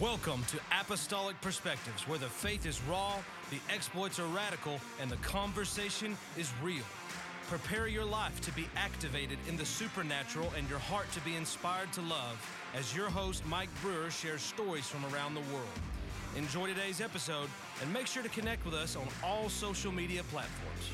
Welcome 0.00 0.44
to 0.52 0.60
Apostolic 0.80 1.40
Perspectives, 1.40 2.06
where 2.06 2.20
the 2.20 2.28
faith 2.28 2.66
is 2.66 2.80
raw, 2.82 3.14
the 3.50 3.58
exploits 3.68 4.20
are 4.20 4.28
radical, 4.28 4.78
and 5.02 5.10
the 5.10 5.16
conversation 5.16 6.16
is 6.36 6.52
real. 6.62 6.84
Prepare 7.48 7.88
your 7.88 8.04
life 8.04 8.40
to 8.42 8.52
be 8.52 8.68
activated 8.76 9.38
in 9.48 9.56
the 9.56 9.66
supernatural 9.66 10.52
and 10.56 10.70
your 10.70 10.78
heart 10.78 11.10
to 11.14 11.20
be 11.22 11.34
inspired 11.34 11.92
to 11.94 12.00
love 12.02 12.38
as 12.76 12.94
your 12.94 13.10
host, 13.10 13.44
Mike 13.46 13.70
Brewer, 13.82 14.08
shares 14.08 14.40
stories 14.40 14.86
from 14.86 15.04
around 15.12 15.34
the 15.34 15.52
world. 15.52 15.66
Enjoy 16.36 16.68
today's 16.68 17.00
episode 17.00 17.48
and 17.82 17.92
make 17.92 18.06
sure 18.06 18.22
to 18.22 18.28
connect 18.28 18.64
with 18.64 18.74
us 18.74 18.94
on 18.94 19.08
all 19.24 19.48
social 19.48 19.90
media 19.90 20.22
platforms. 20.30 20.90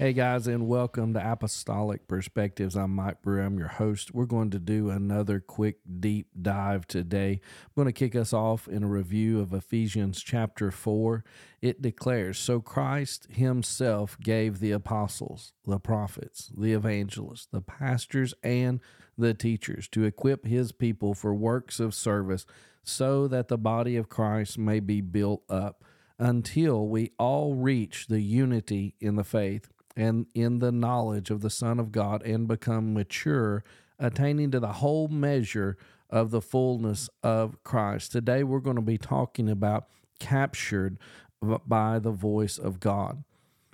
Hey 0.00 0.14
guys, 0.14 0.46
and 0.46 0.66
welcome 0.66 1.12
to 1.12 1.32
Apostolic 1.32 2.08
Perspectives. 2.08 2.74
I'm 2.74 2.94
Mike 2.94 3.20
Brewer. 3.20 3.42
I'm 3.42 3.58
your 3.58 3.68
host. 3.68 4.14
We're 4.14 4.24
going 4.24 4.48
to 4.52 4.58
do 4.58 4.88
another 4.88 5.40
quick 5.40 5.80
deep 6.00 6.28
dive 6.40 6.86
today. 6.86 7.32
I'm 7.42 7.72
going 7.76 7.84
to 7.84 7.92
kick 7.92 8.16
us 8.16 8.32
off 8.32 8.66
in 8.66 8.82
a 8.82 8.88
review 8.88 9.40
of 9.40 9.52
Ephesians 9.52 10.22
chapter 10.22 10.70
4. 10.70 11.22
It 11.60 11.82
declares 11.82 12.38
So 12.38 12.62
Christ 12.62 13.26
Himself 13.30 14.16
gave 14.18 14.58
the 14.58 14.70
apostles, 14.70 15.52
the 15.66 15.78
prophets, 15.78 16.50
the 16.56 16.72
evangelists, 16.72 17.48
the 17.52 17.60
pastors, 17.60 18.32
and 18.42 18.80
the 19.18 19.34
teachers 19.34 19.86
to 19.88 20.04
equip 20.04 20.46
His 20.46 20.72
people 20.72 21.12
for 21.12 21.34
works 21.34 21.78
of 21.78 21.94
service 21.94 22.46
so 22.82 23.28
that 23.28 23.48
the 23.48 23.58
body 23.58 23.96
of 23.96 24.08
Christ 24.08 24.56
may 24.56 24.80
be 24.80 25.02
built 25.02 25.42
up 25.50 25.84
until 26.18 26.88
we 26.88 27.10
all 27.18 27.54
reach 27.54 28.06
the 28.06 28.22
unity 28.22 28.94
in 28.98 29.16
the 29.16 29.24
faith 29.24 29.70
and 29.96 30.26
in 30.34 30.58
the 30.58 30.72
knowledge 30.72 31.30
of 31.30 31.40
the 31.40 31.50
Son 31.50 31.78
of 31.78 31.92
God 31.92 32.22
and 32.22 32.46
become 32.48 32.94
mature, 32.94 33.64
attaining 33.98 34.50
to 34.52 34.60
the 34.60 34.74
whole 34.74 35.08
measure 35.08 35.76
of 36.08 36.30
the 36.30 36.40
fullness 36.40 37.08
of 37.22 37.62
Christ. 37.64 38.12
Today 38.12 38.42
we're 38.42 38.60
going 38.60 38.76
to 38.76 38.82
be 38.82 38.98
talking 38.98 39.48
about 39.48 39.88
captured 40.18 40.98
by 41.40 41.98
the 41.98 42.10
voice 42.10 42.58
of 42.58 42.80
God. 42.80 43.24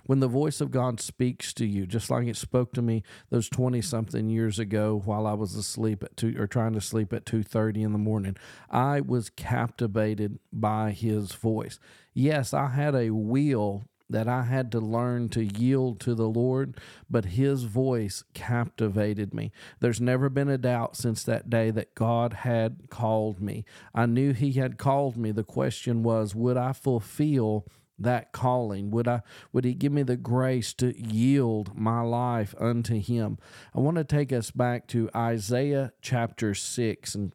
When 0.04 0.20
the 0.20 0.28
voice 0.28 0.60
of 0.60 0.70
God 0.70 1.00
speaks 1.00 1.52
to 1.54 1.66
you, 1.66 1.84
just 1.84 2.10
like 2.10 2.28
it 2.28 2.36
spoke 2.36 2.72
to 2.74 2.82
me 2.82 3.02
those 3.30 3.48
20 3.48 3.82
something 3.82 4.28
years 4.28 4.60
ago 4.60 5.02
while 5.04 5.26
I 5.26 5.32
was 5.32 5.56
asleep 5.56 6.04
at 6.04 6.16
2 6.16 6.36
or 6.38 6.46
trying 6.46 6.74
to 6.74 6.80
sleep 6.80 7.12
at 7.12 7.26
2:30 7.26 7.82
in 7.82 7.91
the 7.92 7.98
morning, 7.98 8.36
I 8.70 9.00
was 9.00 9.30
captivated 9.30 10.38
by 10.52 10.92
his 10.92 11.32
voice. 11.32 11.80
Yes, 12.14 12.54
I 12.54 12.69
had 12.69 12.94
a 12.94 13.10
will 13.10 13.88
that 14.08 14.28
I 14.28 14.42
had 14.42 14.70
to 14.72 14.80
learn 14.80 15.28
to 15.30 15.44
yield 15.44 16.00
to 16.00 16.14
the 16.14 16.28
Lord, 16.28 16.78
but 17.10 17.26
His 17.26 17.64
voice 17.64 18.24
captivated 18.34 19.34
me. 19.34 19.52
There's 19.80 20.00
never 20.00 20.28
been 20.28 20.48
a 20.48 20.58
doubt 20.58 20.96
since 20.96 21.22
that 21.24 21.50
day 21.50 21.70
that 21.70 21.94
God 21.94 22.32
had 22.32 22.88
called 22.90 23.40
me. 23.40 23.64
I 23.94 24.06
knew 24.06 24.32
He 24.32 24.52
had 24.52 24.78
called 24.78 25.16
me. 25.16 25.32
The 25.32 25.44
question 25.44 26.02
was, 26.02 26.34
would 26.34 26.56
I 26.56 26.72
fulfill? 26.72 27.66
that 27.98 28.32
calling 28.32 28.90
would 28.90 29.08
i 29.08 29.22
would 29.52 29.64
he 29.64 29.72
give 29.72 29.92
me 29.92 30.02
the 30.02 30.16
grace 30.16 30.74
to 30.74 30.94
yield 31.00 31.74
my 31.74 32.00
life 32.00 32.54
unto 32.58 33.00
him 33.00 33.38
i 33.74 33.80
want 33.80 33.96
to 33.96 34.04
take 34.04 34.32
us 34.32 34.50
back 34.50 34.86
to 34.86 35.08
isaiah 35.16 35.92
chapter 36.02 36.54
6 36.54 37.14
and 37.14 37.32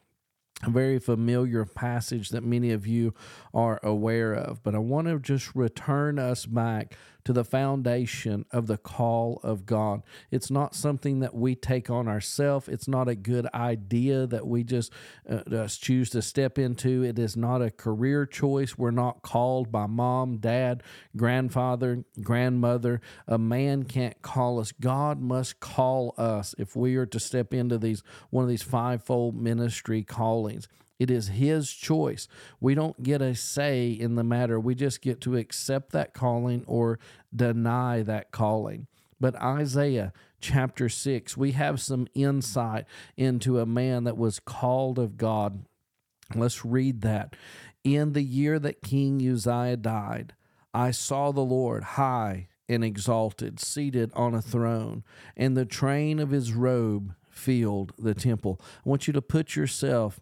a 0.64 0.70
very 0.70 1.00
familiar 1.00 1.66
passage 1.66 2.30
that 2.30 2.44
many 2.44 2.72
of 2.72 2.86
you 2.86 3.14
are 3.54 3.80
aware 3.84 4.34
of. 4.34 4.64
But 4.64 4.76
I 4.76 4.80
want 4.80 5.08
to 5.08 5.20
just 5.20 5.56
return 5.56 6.20
us 6.20 6.46
back 6.46 6.96
to 7.24 7.34
the 7.34 7.44
foundation 7.44 8.46
of 8.52 8.68
the 8.68 8.78
call 8.78 9.40
of 9.44 9.66
God. 9.66 10.04
It's 10.32 10.52
not 10.52 10.76
something 10.76 11.20
that 11.20 11.36
we 11.36 11.56
take 11.56 11.90
on 11.90 12.08
ourselves. 12.08 12.68
It's 12.68 12.88
not 12.88 13.08
a 13.08 13.16
good 13.16 13.48
idea 13.54 14.28
that 14.28 14.48
we 14.48 14.64
just, 14.64 14.92
uh, 15.30 15.42
just 15.50 15.82
choose 15.82 16.10
to 16.12 16.22
step 16.22 16.58
into. 16.58 17.04
It 17.04 17.20
is 17.20 17.38
not 17.38 17.62
a 17.62 17.72
career 17.72 18.26
choice. 18.26 18.78
We're 18.78 18.92
not 18.92 19.22
called 19.22 19.72
by 19.72 19.88
mom, 19.88 20.38
dad, 20.38 20.84
grandfather, 21.16 22.04
grandmother. 22.22 23.02
A 23.28 23.38
man 23.38 23.84
can't 23.84 24.22
call 24.22 24.60
us. 24.60 24.72
God 24.72 25.22
must 25.22 25.60
call 25.60 26.14
us 26.18 26.56
if 26.58 26.76
we 26.76 26.96
are 26.96 27.06
to 27.06 27.20
step 27.20 27.54
into 27.54 27.78
these 27.78 28.04
one 28.30 28.44
of 28.44 28.50
these 28.50 28.64
fivefold 28.64 29.36
ministry 29.36 30.04
callings. 30.04 30.68
It 31.02 31.10
is 31.10 31.30
His 31.30 31.72
choice. 31.72 32.28
We 32.60 32.76
don't 32.76 33.02
get 33.02 33.24
a 33.24 33.34
say 33.34 33.90
in 33.90 34.14
the 34.14 34.24
matter. 34.24 34.60
We 34.60 34.76
just 34.76 35.02
get 35.02 35.20
to 35.22 35.36
accept 35.36 35.94
that 35.94 36.14
calling 36.14 36.64
or 36.68 37.00
deny 37.36 38.04
that 38.04 38.30
calling. 38.30 38.86
But 39.20 39.36
Isaiah 39.42 40.14
chapter 40.40 40.90
6, 40.90 41.36
we 41.36 41.54
have 41.54 41.82
some 41.82 42.06
insight 42.14 42.86
into 43.18 43.60
a 43.60 43.66
man 43.66 44.04
that 44.04 44.16
was 44.16 44.40
called 44.40 45.00
of 45.00 45.18
God. 45.18 45.66
Let's 46.36 46.64
read 46.64 47.02
that. 47.02 47.36
In 47.84 48.14
the 48.14 48.22
year 48.22 48.60
that 48.60 48.84
King 48.84 49.28
Uzziah 49.28 49.78
died, 49.78 50.36
I 50.72 50.92
saw 50.92 51.32
the 51.32 51.42
Lord 51.42 51.84
high 51.84 52.48
and 52.70 52.84
exalted, 52.84 53.60
seated 53.60 54.12
on 54.14 54.36
a 54.36 54.42
throne, 54.42 55.04
and 55.36 55.58
the 55.58 55.66
train 55.66 56.20
of 56.20 56.30
his 56.30 56.54
robe 56.54 57.16
filled 57.28 57.92
the 57.98 58.14
temple. 58.14 58.62
I 58.86 58.90
want 58.90 59.08
you 59.08 59.14
to 59.14 59.22
put 59.24 59.56
yourself 59.56 60.22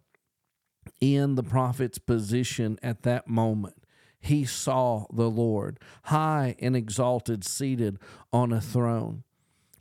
in 1.00 1.36
the 1.36 1.44
prophet's 1.44 1.98
position 1.98 2.80
at 2.84 3.04
that 3.04 3.28
moment. 3.28 3.76
He 4.20 4.46
saw 4.46 5.06
the 5.12 5.30
Lord, 5.30 5.80
high 6.04 6.56
and 6.60 6.76
exalted, 6.76 7.46
seated 7.46 8.00
on 8.34 8.52
a 8.52 8.60
throne. 8.60 9.24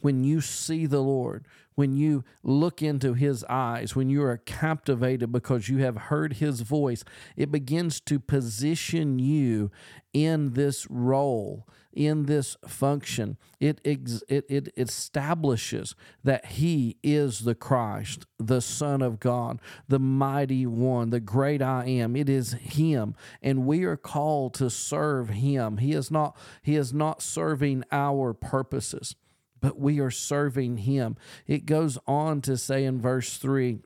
When 0.00 0.22
you 0.22 0.40
see 0.40 0.86
the 0.86 1.00
Lord, 1.00 1.44
when 1.78 1.94
you 1.94 2.24
look 2.42 2.82
into 2.82 3.14
his 3.14 3.44
eyes, 3.44 3.94
when 3.94 4.10
you 4.10 4.20
are 4.24 4.36
captivated 4.36 5.30
because 5.30 5.68
you 5.68 5.78
have 5.78 5.96
heard 5.96 6.32
his 6.32 6.62
voice, 6.62 7.04
it 7.36 7.52
begins 7.52 8.00
to 8.00 8.18
position 8.18 9.20
you 9.20 9.70
in 10.12 10.54
this 10.54 10.90
role 10.90 11.68
in 11.92 12.26
this 12.26 12.56
function. 12.66 13.36
It, 13.58 13.80
ex- 13.84 14.22
it, 14.28 14.44
it 14.48 14.72
establishes 14.76 15.96
that 16.22 16.46
He 16.46 16.96
is 17.02 17.40
the 17.40 17.56
Christ, 17.56 18.24
the 18.38 18.60
Son 18.60 19.02
of 19.02 19.18
God, 19.18 19.60
the 19.88 19.98
mighty 19.98 20.64
one, 20.64 21.10
the 21.10 21.18
great 21.18 21.60
I 21.60 21.86
am. 21.86 22.14
It 22.14 22.28
is 22.28 22.52
Him, 22.52 23.16
and 23.42 23.66
we 23.66 23.82
are 23.82 23.96
called 23.96 24.54
to 24.54 24.70
serve 24.70 25.30
Him. 25.30 25.78
He 25.78 25.92
is 25.92 26.08
not, 26.08 26.36
he 26.62 26.76
is 26.76 26.92
not 26.92 27.20
serving 27.20 27.82
our 27.90 28.32
purposes 28.32 29.16
but 29.60 29.78
we 29.78 30.00
are 30.00 30.10
serving 30.10 30.78
him. 30.78 31.16
It 31.46 31.66
goes 31.66 31.98
on 32.06 32.40
to 32.42 32.56
say 32.56 32.84
in 32.84 33.00
verse 33.00 33.36
3 33.36 33.80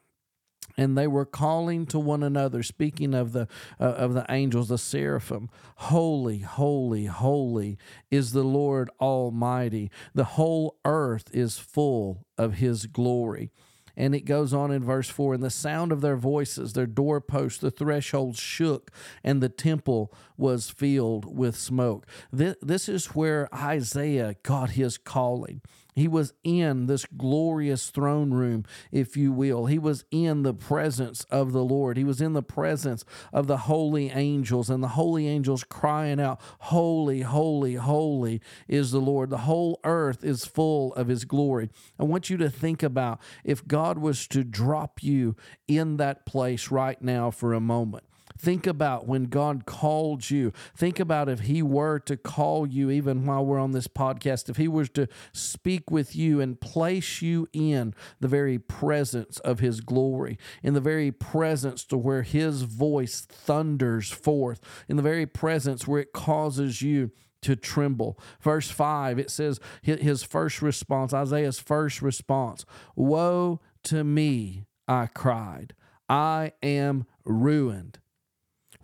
and 0.77 0.97
they 0.97 1.07
were 1.07 1.27
calling 1.27 1.87
to 1.87 1.99
one 1.99 2.23
another 2.23 2.63
speaking 2.63 3.15
of 3.15 3.33
the 3.33 3.47
uh, 3.81 3.85
of 3.85 4.15
the 4.15 4.25
angels 4.31 4.69
the 4.69 4.79
seraphim 4.79 5.51
holy 5.77 6.39
holy 6.39 7.07
holy 7.07 7.77
is 8.11 8.33
the 8.33 8.43
lord 8.43 8.89
almighty 9.01 9.91
the 10.15 10.25
whole 10.25 10.79
earth 10.85 11.29
is 11.33 11.59
full 11.59 12.27
of 12.39 12.55
his 12.55 12.87
glory 12.87 13.51
and 13.97 14.15
it 14.15 14.25
goes 14.25 14.53
on 14.53 14.71
in 14.71 14.85
verse 14.85 15.09
4 15.09 15.35
and 15.35 15.43
the 15.43 15.51
sound 15.51 15.93
of 15.93 16.01
their 16.01 16.17
voices, 16.17 16.73
their 16.73 16.87
doorposts, 16.87 17.61
the 17.61 17.71
thresholds 17.71 18.39
shook, 18.39 18.91
and 19.23 19.43
the 19.43 19.49
temple 19.49 20.13
was 20.37 20.71
filled 20.71 21.37
with 21.37 21.57
smoke. 21.57 22.07
This, 22.33 22.57
this 22.63 22.89
is 22.89 23.07
where 23.07 23.49
Isaiah 23.55 24.37
got 24.43 24.71
his 24.71 24.99
calling. 24.99 25.61
He 25.95 26.09
was 26.09 26.33
in 26.43 26.87
this 26.87 27.05
glorious 27.17 27.91
throne 27.91 28.33
room, 28.33 28.65
if 28.91 29.17
you 29.17 29.33
will. 29.33 29.67
He 29.67 29.79
was 29.79 30.05
in 30.11 30.43
the 30.43 30.55
presence 30.55 31.25
of 31.25 31.53
the 31.53 31.63
Lord. 31.65 31.97
He 31.97 32.05
was 32.05 32.21
in 32.21 32.33
the 32.33 32.43
presence 32.43 33.05
of 33.33 33.47
the 33.47 33.59
holy 33.59 34.11
angels, 34.11 34.71
and 34.71 34.83
the 34.83 34.89
holy 34.89 35.29
angels 35.29 35.65
crying 35.65 36.21
out, 36.21 36.41
Holy, 36.61 37.21
holy, 37.21 37.75
holy 37.75 38.41
is 38.69 38.91
the 38.91 39.01
Lord. 39.01 39.31
The 39.31 39.39
whole 39.39 39.81
earth 39.85 40.25
is 40.25 40.45
full 40.45 40.95
of 40.95 41.09
his 41.09 41.25
glory. 41.25 41.69
I 41.99 42.05
want 42.05 42.31
you 42.31 42.37
to 42.39 42.51
think 42.51 42.83
about 42.83 43.21
if 43.45 43.67
God 43.67 43.99
was 43.99 44.27
to 44.29 44.45
drop 44.45 45.03
you 45.03 45.37
in 45.69 45.99
that 45.99 46.25
place 46.25 46.71
right 46.71 47.01
now 47.03 47.31
for 47.31 47.53
a 47.53 47.61
moment. 47.61 48.05
Think 48.43 48.67
about 48.67 49.07
when 49.07 49.27
God 49.27 49.67
called 49.67 50.29
you. 50.29 50.53
Think 50.77 50.99
about 50.99 51.29
if 51.29 51.41
He 51.43 51.63
were 51.63 52.01
to 52.01 52.17
call 52.17 52.67
you, 52.67 52.91
even 52.91 53.25
while 53.25 53.47
we're 53.47 53.61
on 53.61 53.71
this 53.71 53.87
podcast, 53.87 54.49
if 54.49 54.57
He 54.57 54.67
was 54.67 54.89
to 54.91 55.07
speak 55.33 55.93
with 55.93 56.17
you 56.17 56.41
and 56.41 56.61
place 56.61 57.23
you 57.23 57.47
in 57.53 57.95
the 58.19 58.27
very 58.27 58.59
presence 58.59 59.39
of 59.41 59.61
His 59.61 59.81
glory, 59.81 60.39
in 60.61 60.75
the 60.75 60.81
very 60.81 61.13
presence 61.13 61.85
to 61.85 61.97
where 61.97 62.23
His 62.23 62.63
voice 62.63 63.21
thunders 63.21 64.11
forth, 64.11 64.59
in 64.89 64.97
the 64.97 65.03
very 65.03 65.25
presence 65.25 65.87
where 65.87 66.01
it 66.01 66.13
causes 66.13 66.83
you 66.83 67.13
to 67.43 67.55
tremble. 67.55 68.19
Verse 68.41 68.69
5, 68.69 69.21
it 69.21 69.31
says 69.31 69.61
his 69.83 70.25
first 70.25 70.63
response, 70.63 71.15
Isaiah's 71.15 71.61
first 71.61 72.03
response 72.03 72.65
Woe 72.97 73.61
to 73.85 74.03
me, 74.03 74.65
I 74.89 75.07
cried. 75.07 75.75
I 76.09 76.53
am 76.61 77.07
ruined 77.25 78.01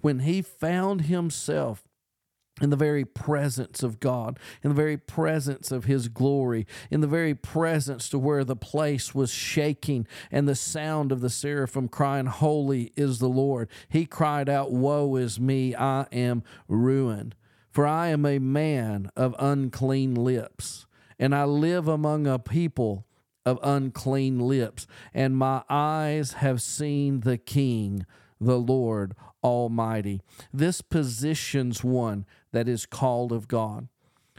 when 0.00 0.20
he 0.20 0.42
found 0.42 1.02
himself 1.02 1.88
in 2.60 2.70
the 2.70 2.76
very 2.76 3.04
presence 3.04 3.82
of 3.82 4.00
God, 4.00 4.38
in 4.62 4.70
the 4.70 4.74
very 4.74 4.96
presence 4.96 5.70
of 5.70 5.84
His 5.84 6.08
glory, 6.08 6.66
in 6.90 7.00
the 7.00 7.06
very 7.06 7.34
presence 7.34 8.08
to 8.10 8.18
where 8.18 8.44
the 8.44 8.56
place 8.56 9.14
was 9.14 9.30
shaking 9.30 10.06
and 10.30 10.48
the 10.48 10.54
sound 10.54 11.12
of 11.12 11.20
the 11.20 11.30
seraphim 11.30 11.88
crying, 11.88 12.26
Holy 12.26 12.92
is 12.96 13.18
the 13.18 13.28
Lord. 13.28 13.68
He 13.88 14.06
cried 14.06 14.48
out, 14.48 14.72
Woe 14.72 15.16
is 15.16 15.38
me, 15.38 15.74
I 15.74 16.06
am 16.12 16.42
ruined. 16.66 17.34
For 17.70 17.86
I 17.86 18.08
am 18.08 18.26
a 18.26 18.38
man 18.38 19.10
of 19.16 19.36
unclean 19.38 20.14
lips, 20.14 20.86
and 21.18 21.34
I 21.34 21.44
live 21.44 21.86
among 21.86 22.26
a 22.26 22.38
people 22.38 23.06
of 23.46 23.60
unclean 23.62 24.40
lips, 24.40 24.86
and 25.14 25.36
my 25.36 25.62
eyes 25.70 26.34
have 26.34 26.60
seen 26.60 27.20
the 27.20 27.38
King, 27.38 28.04
the 28.40 28.58
Lord 28.58 29.14
Almighty. 29.42 30.20
This 30.52 30.80
positions 30.80 31.84
one 31.84 32.26
that 32.52 32.68
is 32.68 32.86
called 32.86 33.32
of 33.32 33.48
God. 33.48 33.88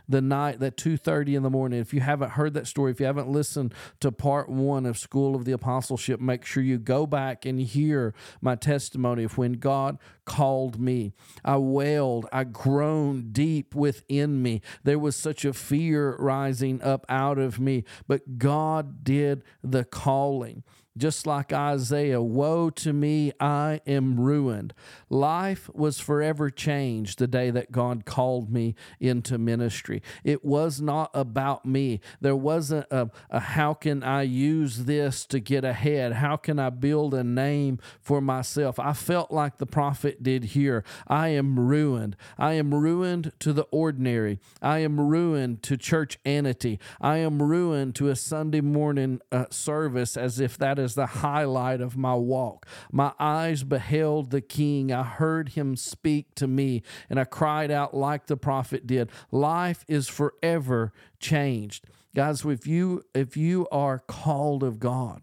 The 0.08 0.22
night 0.22 0.60
that 0.60 0.76
2:30 0.76 1.36
in 1.36 1.44
the 1.44 1.52
morning. 1.52 1.80
If 1.80 1.94
you 1.94 2.00
haven't 2.00 2.32
heard 2.32 2.56
that 2.56 2.66
story, 2.66 2.90
if 2.90 3.00
you 3.00 3.06
haven't 3.06 3.30
listened 3.30 3.76
to 4.00 4.12
part 4.12 4.50
1 4.50 4.88
of 4.88 4.98
School 4.98 5.36
of 5.36 5.46
the 5.46 5.52
Apostleship, 5.52 6.20
make 6.20 6.46
sure 6.46 6.64
you 6.64 6.80
go 6.80 7.06
back 7.06 7.46
and 7.46 7.60
hear 7.60 8.16
my 8.42 8.56
testimony 8.56 9.24
of 9.24 9.38
when 9.38 9.54
God 9.54 10.00
called 10.26 10.80
me. 10.80 11.14
I 11.46 11.58
wailed, 11.58 12.26
I 12.34 12.44
groaned 12.44 13.34
deep 13.34 13.76
within 13.76 14.42
me. 14.42 14.62
There 14.84 14.98
was 14.98 15.16
such 15.16 15.46
a 15.46 15.54
fear 15.54 16.16
rising 16.18 16.82
up 16.82 17.06
out 17.08 17.38
of 17.38 17.60
me, 17.60 17.84
but 18.08 18.40
God 18.40 19.04
did 19.04 19.44
the 19.62 19.84
calling 19.84 20.64
just 20.98 21.26
like 21.26 21.54
Isaiah, 21.54 22.22
Woe 22.22 22.70
to 22.72 22.94
me, 22.94 23.32
I 23.40 23.82
am 23.88 24.20
ruined. 24.20 24.74
Life 25.10 25.70
was 25.74 26.00
forever 26.00 26.50
changed 26.50 27.20
the 27.20 27.28
day 27.28 27.52
that 27.52 27.72
God 27.72 28.06
called 28.06 28.52
me 28.52 28.76
into 29.00 29.38
ministry. 29.38 30.02
It 30.24 30.44
was 30.44 30.82
not 30.82 31.12
about 31.14 31.66
me. 31.66 32.02
There 32.22 32.36
wasn't 32.36 32.88
a, 32.92 33.10
a 33.30 33.40
how 33.40 33.74
can 33.74 34.04
I 34.04 34.24
use 34.24 34.86
this 34.86 35.26
to 35.28 35.40
get 35.40 35.64
ahead? 35.64 36.14
How 36.14 36.36
can 36.36 36.60
I 36.60 36.70
build 36.70 37.14
a 37.14 37.24
name 37.24 37.80
for 38.02 38.20
myself? 38.22 38.80
I 38.80 38.94
felt 38.94 39.32
like 39.32 39.58
the 39.58 39.66
prophet 39.66 40.22
did 40.22 40.46
here. 40.46 40.84
I 41.08 41.30
am 41.30 41.60
ruined. 41.60 42.16
I 42.38 42.54
am 42.54 42.74
ruined 42.74 43.32
to 43.40 43.54
the 43.54 43.68
ordinary. 43.72 44.40
I 44.62 44.80
am 44.80 45.00
ruined 45.00 45.64
to 45.64 45.78
churchianity. 45.78 46.80
I 47.00 47.18
am 47.18 47.42
ruined 47.42 47.96
to 47.96 48.10
a 48.10 48.16
Sunday 48.16 48.62
morning 48.62 49.22
uh, 49.32 49.46
service 49.50 50.18
as 50.18 50.40
if 50.40 50.58
that 50.58 50.80
is 50.80 50.89
is 50.90 50.96
the 50.96 51.06
highlight 51.06 51.82
of 51.82 51.96
my 51.96 52.16
walk. 52.16 52.66
My 52.92 53.14
eyes 53.20 53.64
beheld 53.64 54.32
the 54.32 54.42
King. 54.42 54.92
I 54.92 55.04
heard 55.04 55.50
him 55.50 55.76
speak 55.76 56.34
to 56.36 56.48
me, 56.48 56.82
and 57.10 57.20
I 57.20 57.26
cried 57.26 57.70
out 57.70 57.94
like 57.94 58.26
the 58.26 58.38
prophet 58.38 58.88
did. 58.88 59.10
Life 59.32 59.86
is 59.88 60.08
forever 60.08 60.92
changed. 61.20 61.86
Guys, 62.16 62.44
if 62.44 62.66
you 62.66 63.04
if 63.14 63.38
you 63.38 63.68
are 63.72 64.00
called 64.00 64.64
of 64.64 64.80
God, 64.80 65.22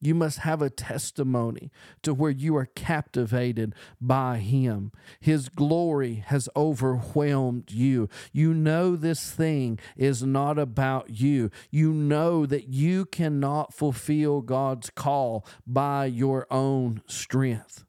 you 0.00 0.14
must 0.14 0.40
have 0.40 0.60
a 0.60 0.70
testimony 0.70 1.70
to 2.02 2.12
where 2.12 2.30
you 2.30 2.56
are 2.56 2.66
captivated 2.66 3.74
by 4.00 4.38
Him. 4.38 4.92
His 5.20 5.48
glory 5.48 6.16
has 6.26 6.48
overwhelmed 6.54 7.70
you. 7.72 8.08
You 8.32 8.52
know 8.52 8.94
this 8.94 9.30
thing 9.30 9.78
is 9.96 10.22
not 10.22 10.58
about 10.58 11.20
you. 11.20 11.50
You 11.70 11.92
know 11.92 12.44
that 12.46 12.68
you 12.68 13.06
cannot 13.06 13.72
fulfill 13.72 14.42
God's 14.42 14.90
call 14.90 15.46
by 15.66 16.06
your 16.06 16.46
own 16.50 17.02
strength. 17.06 17.84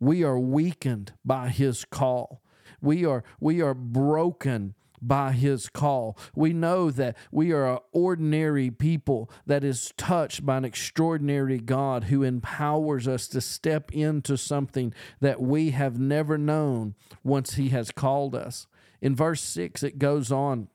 We 0.00 0.22
are 0.22 0.38
weakened 0.38 1.12
by 1.24 1.48
His 1.48 1.84
call. 1.84 2.42
We 2.80 3.04
are, 3.04 3.24
we 3.40 3.60
are 3.60 3.74
broken 3.74 4.74
by 5.00 5.32
his 5.32 5.68
call. 5.68 6.18
We 6.34 6.52
know 6.52 6.90
that 6.90 7.16
we 7.30 7.52
are 7.52 7.72
an 7.72 7.78
ordinary 7.92 8.70
people 8.70 9.30
that 9.46 9.64
is 9.64 9.92
touched 9.96 10.44
by 10.44 10.58
an 10.58 10.64
extraordinary 10.64 11.58
God 11.58 12.04
who 12.04 12.22
empowers 12.22 13.06
us 13.06 13.28
to 13.28 13.40
step 13.40 13.92
into 13.92 14.36
something 14.36 14.92
that 15.20 15.40
we 15.40 15.70
have 15.70 15.98
never 15.98 16.38
known 16.38 16.94
once 17.22 17.54
he 17.54 17.68
has 17.70 17.90
called 17.90 18.34
us. 18.34 18.66
In 19.00 19.14
verse 19.14 19.40
6, 19.42 19.82
it 19.82 19.98
goes 19.98 20.32
on. 20.32 20.68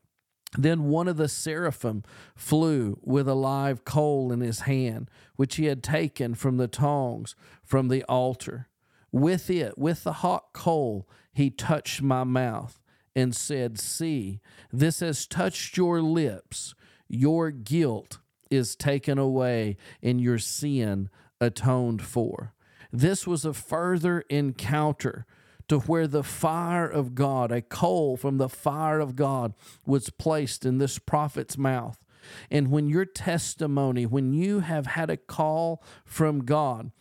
Then 0.57 0.85
one 0.85 1.07
of 1.07 1.17
the 1.17 1.27
seraphim 1.27 2.03
flew 2.35 2.99
with 3.01 3.27
a 3.27 3.33
live 3.33 3.85
coal 3.85 4.31
in 4.31 4.41
his 4.41 4.61
hand, 4.61 5.09
which 5.35 5.55
he 5.55 5.65
had 5.65 5.81
taken 5.81 6.35
from 6.35 6.57
the 6.57 6.67
tongs 6.67 7.35
from 7.63 7.87
the 7.87 8.03
altar. 8.03 8.67
With 9.11 9.49
it, 9.49 9.77
with 9.77 10.03
the 10.03 10.13
hot 10.13 10.53
coal, 10.53 11.07
he 11.31 11.49
touched 11.49 12.01
my 12.01 12.23
mouth 12.23 12.79
and 13.15 13.35
said, 13.35 13.79
See, 13.79 14.39
this 14.71 14.99
has 14.99 15.27
touched 15.27 15.77
your 15.77 16.01
lips. 16.01 16.73
Your 17.07 17.51
guilt 17.51 18.19
is 18.49 18.75
taken 18.75 19.17
away 19.17 19.77
and 20.01 20.19
your 20.21 20.39
sin 20.39 21.09
atoned 21.39 22.01
for. 22.01 22.53
This 22.91 23.25
was 23.25 23.45
a 23.45 23.53
further 23.53 24.21
encounter 24.29 25.25
to 25.67 25.79
where 25.79 26.07
the 26.07 26.23
fire 26.23 26.87
of 26.87 27.15
God, 27.15 27.51
a 27.51 27.61
coal 27.61 28.17
from 28.17 28.37
the 28.37 28.49
fire 28.49 28.99
of 28.99 29.15
God, 29.15 29.53
was 29.85 30.09
placed 30.09 30.65
in 30.65 30.77
this 30.77 30.99
prophet's 30.99 31.57
mouth. 31.57 32.03
And 32.49 32.69
when 32.69 32.89
your 32.89 33.05
testimony, 33.05 34.05
when 34.05 34.33
you 34.33 34.59
have 34.61 34.87
had 34.87 35.09
a 35.09 35.17
call 35.17 35.83
from 36.05 36.45
God, 36.45 36.91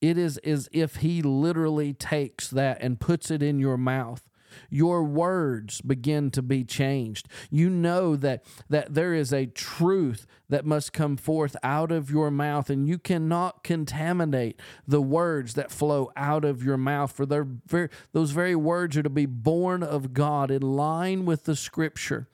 it 0.00 0.16
is 0.16 0.38
as 0.38 0.68
if 0.72 0.96
He 0.96 1.22
literally 1.22 1.92
takes 1.92 2.48
that 2.48 2.78
and 2.80 3.00
puts 3.00 3.30
it 3.30 3.42
in 3.42 3.58
your 3.58 3.76
mouth 3.76 4.29
your 4.68 5.04
words 5.04 5.80
begin 5.80 6.30
to 6.32 6.42
be 6.42 6.64
changed. 6.64 7.28
You 7.50 7.70
know 7.70 8.16
that, 8.16 8.44
that 8.68 8.94
there 8.94 9.14
is 9.14 9.32
a 9.32 9.46
truth 9.46 10.26
that 10.48 10.66
must 10.66 10.92
come 10.92 11.16
forth 11.16 11.56
out 11.62 11.92
of 11.92 12.10
your 12.10 12.30
mouth, 12.30 12.70
and 12.70 12.88
you 12.88 12.98
cannot 12.98 13.62
contaminate 13.62 14.60
the 14.86 15.00
words 15.00 15.54
that 15.54 15.70
flow 15.70 16.10
out 16.16 16.44
of 16.44 16.62
your 16.62 16.76
mouth, 16.76 17.12
for 17.12 17.26
very, 17.26 17.88
those 18.12 18.32
very 18.32 18.56
words 18.56 18.96
are 18.96 19.02
to 19.02 19.10
be 19.10 19.26
born 19.26 19.82
of 19.82 20.12
God 20.12 20.50
in 20.50 20.62
line 20.62 21.24
with 21.24 21.44
the 21.44 21.56
scripture. 21.56 22.28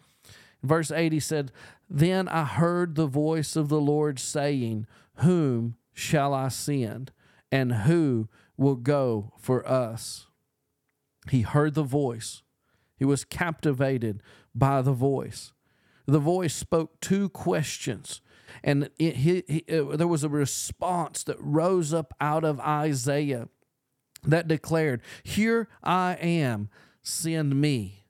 Verse 0.62 0.90
80 0.90 1.20
said, 1.20 1.52
Then 1.88 2.28
I 2.28 2.44
heard 2.44 2.94
the 2.94 3.06
voice 3.06 3.56
of 3.56 3.68
the 3.68 3.80
Lord 3.80 4.18
saying, 4.18 4.86
Whom 5.16 5.76
shall 5.92 6.34
I 6.34 6.48
send? 6.48 7.12
And 7.52 7.72
who 7.72 8.28
will 8.56 8.74
go 8.74 9.32
for 9.38 9.66
us? 9.68 10.25
He 11.30 11.42
heard 11.42 11.74
the 11.74 11.82
voice. 11.82 12.42
He 12.96 13.04
was 13.04 13.24
captivated 13.24 14.22
by 14.54 14.82
the 14.82 14.92
voice. 14.92 15.52
The 16.06 16.18
voice 16.18 16.54
spoke 16.54 17.00
two 17.00 17.28
questions, 17.28 18.20
and 18.62 18.90
it, 18.98 19.16
he, 19.16 19.42
he, 19.48 19.56
it, 19.66 19.80
uh, 19.80 19.96
there 19.96 20.06
was 20.06 20.22
a 20.22 20.28
response 20.28 21.24
that 21.24 21.36
rose 21.40 21.92
up 21.92 22.14
out 22.20 22.44
of 22.44 22.60
Isaiah 22.60 23.48
that 24.22 24.46
declared, 24.46 25.02
Here 25.24 25.68
I 25.82 26.14
am, 26.14 26.68
send 27.02 27.60
me, 27.60 28.06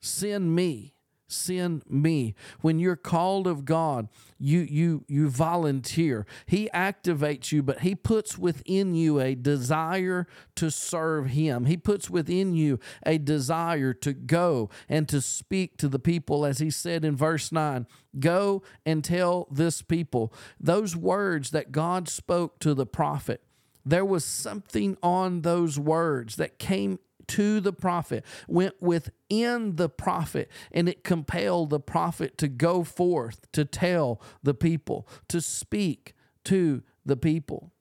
send 0.00 0.54
me 0.54 0.94
send 1.28 1.82
me. 1.88 2.34
When 2.60 2.78
you're 2.78 2.96
called 2.96 3.46
of 3.46 3.64
god 3.64 4.08
you 4.38 4.60
you 4.60 5.04
you 5.08 5.28
volunteer. 5.28 6.26
He 6.46 6.68
activates 6.74 7.52
you 7.52 7.62
but 7.62 7.80
he 7.80 7.94
puts 7.94 8.38
within 8.38 8.94
you 8.94 9.20
a 9.20 9.34
desire 9.34 10.26
to 10.56 10.70
serve 10.70 11.30
him. 11.30 11.66
He 11.66 11.76
puts 11.76 12.08
within 12.08 12.54
you 12.54 12.78
a 13.04 13.18
desire 13.18 13.92
to 13.94 14.12
go 14.12 14.70
and 14.88 15.08
to 15.08 15.20
speak 15.20 15.76
to 15.78 15.88
the 15.88 15.98
people 15.98 16.44
as 16.44 16.58
he 16.58 16.70
said 16.70 17.04
in 17.04 17.16
verse 17.16 17.52
9 17.52 17.86
go 18.18 18.62
and 18.86 19.04
tell 19.04 19.46
this 19.50 19.82
people. 19.82 20.32
Those 20.58 20.96
words 20.96 21.50
that 21.50 21.72
god 21.72 22.08
spoke 22.08 22.58
to 22.60 22.74
the 22.74 22.86
prophet 22.86 23.42
there 23.88 24.04
was 24.04 24.24
something 24.24 24.98
on 25.02 25.40
those 25.40 25.78
words 25.78 26.36
that 26.36 26.58
came 26.58 26.98
to 27.28 27.60
the 27.60 27.72
prophet, 27.72 28.24
went 28.46 28.80
within 28.80 29.76
the 29.76 29.88
prophet, 29.88 30.50
and 30.72 30.88
it 30.88 31.04
compelled 31.04 31.70
the 31.70 31.80
prophet 31.80 32.36
to 32.38 32.48
go 32.48 32.82
forth 32.84 33.50
to 33.52 33.64
tell 33.64 34.20
the 34.42 34.54
people, 34.54 35.06
to 35.28 35.40
speak 35.40 36.14
to 36.44 36.82
the 37.04 37.16
people, 37.16 37.72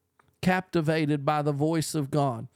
captivated 0.42 1.26
by 1.26 1.42
the 1.42 1.52
voice 1.52 1.96
of 1.96 2.12
God 2.12 2.48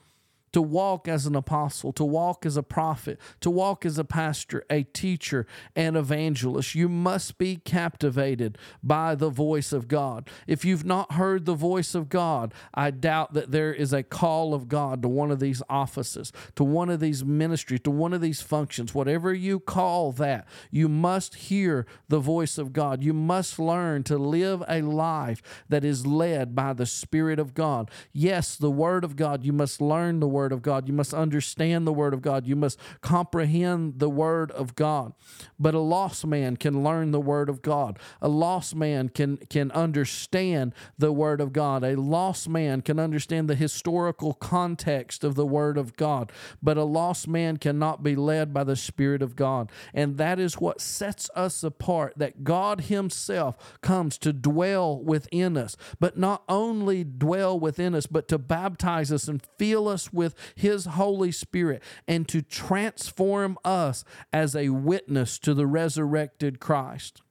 to 0.53 0.62
walk 0.62 1.08
as 1.08 1.25
an 1.25 1.36
apostle, 1.36 1.91
to 1.93 2.03
walk 2.03 2.46
as 2.46 2.58
a 2.58 2.63
prophet, 2.63 3.20
to 3.39 3.50
walk 3.50 3.86
as 3.86 3.98
a 3.98 4.03
pastor, 4.03 4.63
a 4.70 4.84
teacher, 4.84 5.48
and 5.75 5.96
evangelist. 5.96 6.75
You 6.75 6.89
must 6.89 7.38
be 7.38 7.55
captivated 7.58 8.58
by 8.84 9.15
the 9.15 9.29
voice 9.29 9.72
of 9.72 9.88
God. 9.88 10.29
If 10.48 10.65
you've 10.65 10.86
not 10.86 11.13
heard 11.13 11.46
the 11.46 11.55
voice 11.55 11.96
of 11.96 12.10
God, 12.10 12.53
I 12.74 12.91
doubt 12.91 13.34
that 13.34 13.51
there 13.51 13.74
is 13.74 13.93
a 13.93 14.03
call 14.03 14.53
of 14.53 14.67
God 14.67 15.01
to 15.01 15.08
one 15.08 15.31
of 15.31 15.39
these 15.39 15.63
offices, 15.70 16.34
to 16.55 16.63
one 16.63 16.89
of 16.89 17.00
these 17.00 17.24
ministries, 17.24 17.81
to 17.81 17.91
one 17.91 18.13
of 18.13 18.22
these 18.22 18.41
functions, 18.41 18.93
whatever 18.93 19.34
you 19.34 19.60
call 19.60 20.12
that. 20.13 20.48
You 20.70 20.89
must 20.89 21.36
hear 21.36 21.86
the 22.10 22.20
voice 22.20 22.58
of 22.58 22.74
God. 22.74 23.03
You 23.03 23.13
must 23.13 23.58
learn 23.60 24.03
to 24.03 24.17
live 24.17 24.63
a 24.67 24.81
life 24.81 25.41
that 25.70 25.86
is 25.86 26.05
led 26.05 26.55
by 26.55 26.74
the 26.74 26.86
Spirit 26.86 27.39
of 27.39 27.53
God. 27.53 27.89
Yes, 28.12 28.55
the 28.55 28.72
Word 28.72 29.03
of 29.03 29.15
God, 29.15 29.46
you 29.46 29.53
must 29.53 29.79
learn 29.81 30.20
the 30.20 30.27
Word 30.27 30.40
Word 30.41 30.51
of 30.51 30.63
God. 30.63 30.88
You 30.88 30.93
must 30.93 31.13
understand 31.13 31.86
the 31.86 31.93
Word 31.93 32.15
of 32.15 32.24
God. 32.24 32.48
You 32.48 32.55
must 32.55 32.79
comprehend 33.01 34.00
the 34.00 34.10
Word 34.10 34.50
of 34.50 34.74
God. 34.74 35.13
But 35.60 35.75
a 35.75 35.79
lost 35.79 36.25
man 36.25 36.57
can 36.57 36.83
learn 36.83 37.12
the 37.12 37.21
Word 37.21 37.48
of 37.48 37.62
God. 37.62 38.00
A 38.24 38.27
lost 38.27 38.75
man 38.75 39.10
can, 39.10 39.38
can 39.51 39.69
understand 39.74 40.74
the 40.98 41.12
Word 41.12 41.41
of 41.41 41.53
God. 41.53 41.83
A 41.83 41.95
lost 41.95 42.50
man 42.50 42.81
can 42.81 42.98
understand 42.98 43.48
the 43.48 43.55
historical 43.55 44.33
context 44.33 45.24
of 45.24 45.36
the 45.36 45.45
Word 45.45 45.77
of 45.77 45.95
God. 45.95 46.31
But 46.60 46.75
a 46.75 46.86
lost 46.86 47.27
man 47.27 47.57
cannot 47.57 48.01
be 48.01 48.15
led 48.15 48.51
by 48.51 48.63
the 48.63 48.75
Spirit 48.75 49.21
of 49.21 49.36
God. 49.36 49.71
And 49.93 50.17
that 50.17 50.39
is 50.39 50.55
what 50.55 50.81
sets 50.81 51.29
us 51.36 51.63
apart 51.63 52.13
that 52.17 52.43
God 52.43 52.81
Himself 52.81 53.77
comes 53.81 54.17
to 54.17 54.33
dwell 54.33 54.98
within 54.98 55.55
us, 55.55 55.77
but 56.00 56.17
not 56.17 56.41
only 56.50 57.03
dwell 57.03 57.60
within 57.60 57.93
us, 57.93 58.07
but 58.07 58.27
to 58.29 58.39
baptize 58.39 59.12
us 59.12 59.27
and 59.27 59.45
fill 59.60 59.88
us 59.88 60.12
with 60.12 60.30
His 60.55 60.85
Holy 60.85 61.31
Spirit 61.31 61.83
and 62.07 62.27
to 62.27 62.41
transform 62.41 63.57
us 63.63 64.03
as 64.31 64.55
a 64.55 64.69
witness 64.69 65.39
to 65.39 65.53
the 65.53 65.67
resurrected 65.67 66.59
Christ. 66.59 67.21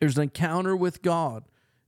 There's 0.00 0.16
an 0.16 0.24
encounter 0.24 0.76
with 0.76 1.02
God 1.02 1.44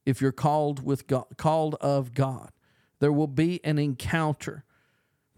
if 0.06 0.22
you're 0.22 0.32
called 0.32 0.84
with 0.84 1.06
God, 1.06 1.26
called 1.36 1.74
of 1.76 2.14
God. 2.14 2.50
There 2.98 3.12
will 3.12 3.26
be 3.26 3.60
an 3.64 3.78
encounter 3.78 4.64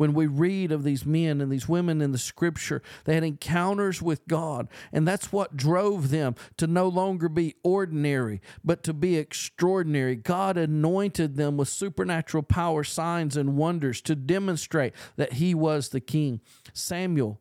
when 0.00 0.14
we 0.14 0.26
read 0.26 0.72
of 0.72 0.82
these 0.82 1.04
men 1.04 1.42
and 1.42 1.52
these 1.52 1.68
women 1.68 2.00
in 2.00 2.10
the 2.10 2.16
scripture, 2.16 2.80
they 3.04 3.12
had 3.16 3.22
encounters 3.22 4.00
with 4.00 4.26
God. 4.26 4.66
And 4.94 5.06
that's 5.06 5.30
what 5.30 5.58
drove 5.58 6.08
them 6.08 6.36
to 6.56 6.66
no 6.66 6.88
longer 6.88 7.28
be 7.28 7.56
ordinary, 7.62 8.40
but 8.64 8.82
to 8.84 8.94
be 8.94 9.18
extraordinary. 9.18 10.16
God 10.16 10.56
anointed 10.56 11.36
them 11.36 11.58
with 11.58 11.68
supernatural 11.68 12.44
power, 12.44 12.82
signs, 12.82 13.36
and 13.36 13.58
wonders 13.58 14.00
to 14.00 14.16
demonstrate 14.16 14.94
that 15.16 15.34
He 15.34 15.54
was 15.54 15.90
the 15.90 16.00
King. 16.00 16.40
Samuel 16.72 17.38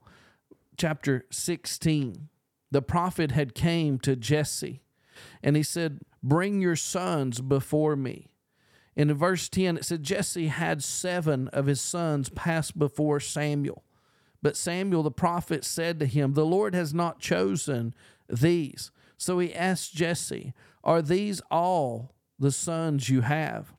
chapter 0.75 1.25
16, 1.32 2.28
the 2.72 2.82
prophet 2.82 3.32
had 3.32 3.56
came 3.56 4.00
to 4.00 4.18
Jesse 4.18 4.82
and 5.42 5.56
he 5.56 5.63
said, 5.63 6.01
Bring 6.22 6.60
your 6.60 6.75
sons 6.75 7.39
before 7.39 7.96
me. 7.96 8.28
In 9.00 9.13
verse 9.13 9.48
10, 9.48 9.77
it 9.77 9.86
said 9.86 10.03
Jesse 10.03 10.48
had 10.48 10.84
seven 10.84 11.48
of 11.53 11.68
his 11.68 11.79
sons 11.79 12.27
pass 12.27 12.70
before 12.70 13.22
Samuel. 13.22 13.86
But 14.41 14.58
Samuel 14.58 15.03
the 15.03 15.10
prophet 15.10 15.63
said 15.63 16.01
to 16.01 16.06
him, 16.06 16.34
The 16.34 16.46
Lord 16.46 16.75
has 16.75 16.94
not 16.94 17.18
chosen 17.18 17.94
these. 18.27 18.91
So 19.15 19.39
he 19.39 19.56
asked 19.56 19.96
Jesse, 19.96 20.53
Are 20.84 21.01
these 21.01 21.41
all 21.50 22.13
the 22.38 22.51
sons 22.51 23.08
you 23.08 23.22
have? 23.22 23.72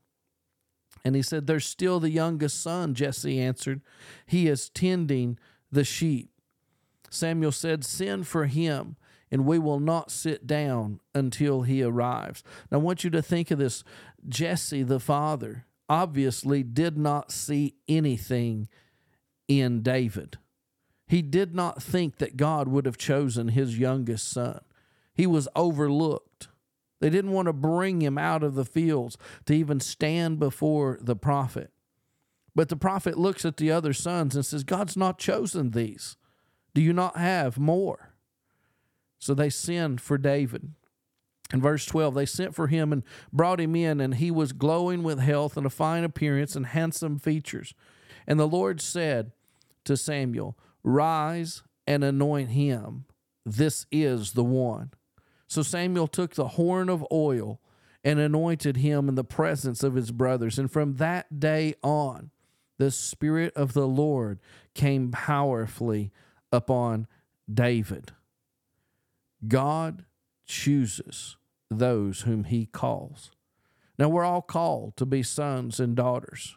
And 1.05 1.15
he 1.15 1.21
said, 1.21 1.47
There's 1.47 1.67
still 1.67 2.00
the 2.00 2.09
youngest 2.09 2.62
son, 2.62 2.95
Jesse 2.95 3.39
answered. 3.39 3.83
He 4.25 4.49
is 4.49 4.71
tending 4.71 5.39
the 5.71 5.85
sheep. 5.85 6.31
Samuel 7.11 7.53
said, 7.53 7.85
Send 7.85 8.27
for 8.27 8.47
him 8.47 8.97
and 9.31 9.47
we 9.47 9.59
will 9.59 9.81
not 9.81 10.11
sit 10.11 10.47
down 10.47 11.00
until 11.15 11.62
he 11.62 11.83
arrives. 11.83 12.43
Now, 12.71 12.79
I 12.79 12.83
want 12.83 13.05
you 13.05 13.11
to 13.11 13.23
think 13.23 13.50
of 13.50 13.59
this 13.59 13.85
Jesse, 14.29 14.83
the 14.83 15.00
father, 15.00 15.67
obviously 15.89 16.62
did 16.62 16.97
not 16.97 17.33
see 17.33 17.75
anything 17.89 18.69
in 19.49 19.83
David. 19.83 20.39
He 21.07 21.23
did 21.23 21.55
not 21.55 21.83
think 21.83 22.19
that 22.19 22.37
God 22.37 22.69
would 22.69 22.87
have 22.87 22.97
chosen 22.97 23.49
his 23.49 23.79
youngest 23.79 24.29
son. 24.31 24.61
He 25.12 25.27
was 25.27 25.49
overlooked. 25.57 26.49
They 27.00 27.11
didn't 27.11 27.33
want 27.33 27.47
to 27.47 27.53
bring 27.53 28.00
him 28.00 28.17
out 28.17 28.45
of 28.45 28.55
the 28.55 28.65
fields 28.65 29.19
to 29.47 29.55
even 29.55 29.81
stand 29.81 30.39
before 30.39 30.99
the 31.00 31.17
prophet. 31.17 31.73
But 32.55 32.69
the 32.69 32.77
prophet 32.77 33.19
looks 33.19 33.45
at 33.45 33.57
the 33.57 33.73
other 33.73 33.93
sons 33.93 34.37
and 34.37 34.47
says, 34.47 34.65
God's 34.65 34.97
not 34.97 35.19
chosen 35.19 35.71
these. 35.71 36.17
Do 36.75 36.81
you 36.81 36.93
not 36.93 37.17
have 37.17 37.59
more? 37.59 38.15
So 39.19 39.35
they 39.35 39.50
send 39.50 40.00
for 40.00 40.17
David. 40.17 40.75
In 41.52 41.61
verse 41.61 41.85
12, 41.85 42.14
they 42.14 42.26
sent 42.26 42.54
for 42.54 42.69
him 42.69 42.92
and 42.92 43.02
brought 43.33 43.61
him 43.61 43.75
in, 43.75 44.00
and 44.00 44.14
he 44.14 44.30
was 44.30 44.52
glowing 44.52 45.02
with 45.02 45.19
health 45.19 45.57
and 45.57 45.66
a 45.66 45.71
fine 45.71 46.04
appearance 46.04 46.54
and 46.54 46.66
handsome 46.66 47.19
features. 47.19 47.75
And 48.26 48.38
the 48.38 48.47
Lord 48.47 48.80
said 48.80 49.33
to 49.85 49.97
Samuel, 49.97 50.57
Rise 50.85 51.62
and 51.87 52.04
anoint 52.04 52.50
him. 52.50 53.07
This 53.45 53.87
is 53.90 54.33
the 54.33 54.45
one. 54.45 54.92
So 55.49 55.62
Samuel 55.62 56.07
took 56.07 56.35
the 56.35 56.49
horn 56.49 56.88
of 56.88 57.04
oil 57.11 57.61
and 58.04 58.21
anointed 58.21 58.76
him 58.76 59.09
in 59.09 59.16
the 59.16 59.25
presence 59.25 59.83
of 59.83 59.95
his 59.95 60.12
brothers. 60.12 60.59
And 60.59 60.71
from 60.71 60.97
that 60.97 61.40
day 61.40 61.75
on, 61.83 62.30
the 62.78 62.90
Spirit 62.90 63.52
of 63.57 63.73
the 63.73 63.88
Lord 63.88 64.38
came 64.75 65.11
powerfully 65.11 66.12
upon 66.52 67.09
David. 67.52 68.12
God 69.47 70.04
chooses 70.47 71.37
those 71.71 72.23
whom 72.23 72.45
he 72.45 72.67
calls. 72.67 73.31
Now 73.99 74.09
we're 74.09 74.25
all 74.25 74.43
called 74.43 74.97
to 74.97 75.07
be 75.07 75.23
sons 75.23 75.79
and 75.79 75.95
daughters. 75.95 76.57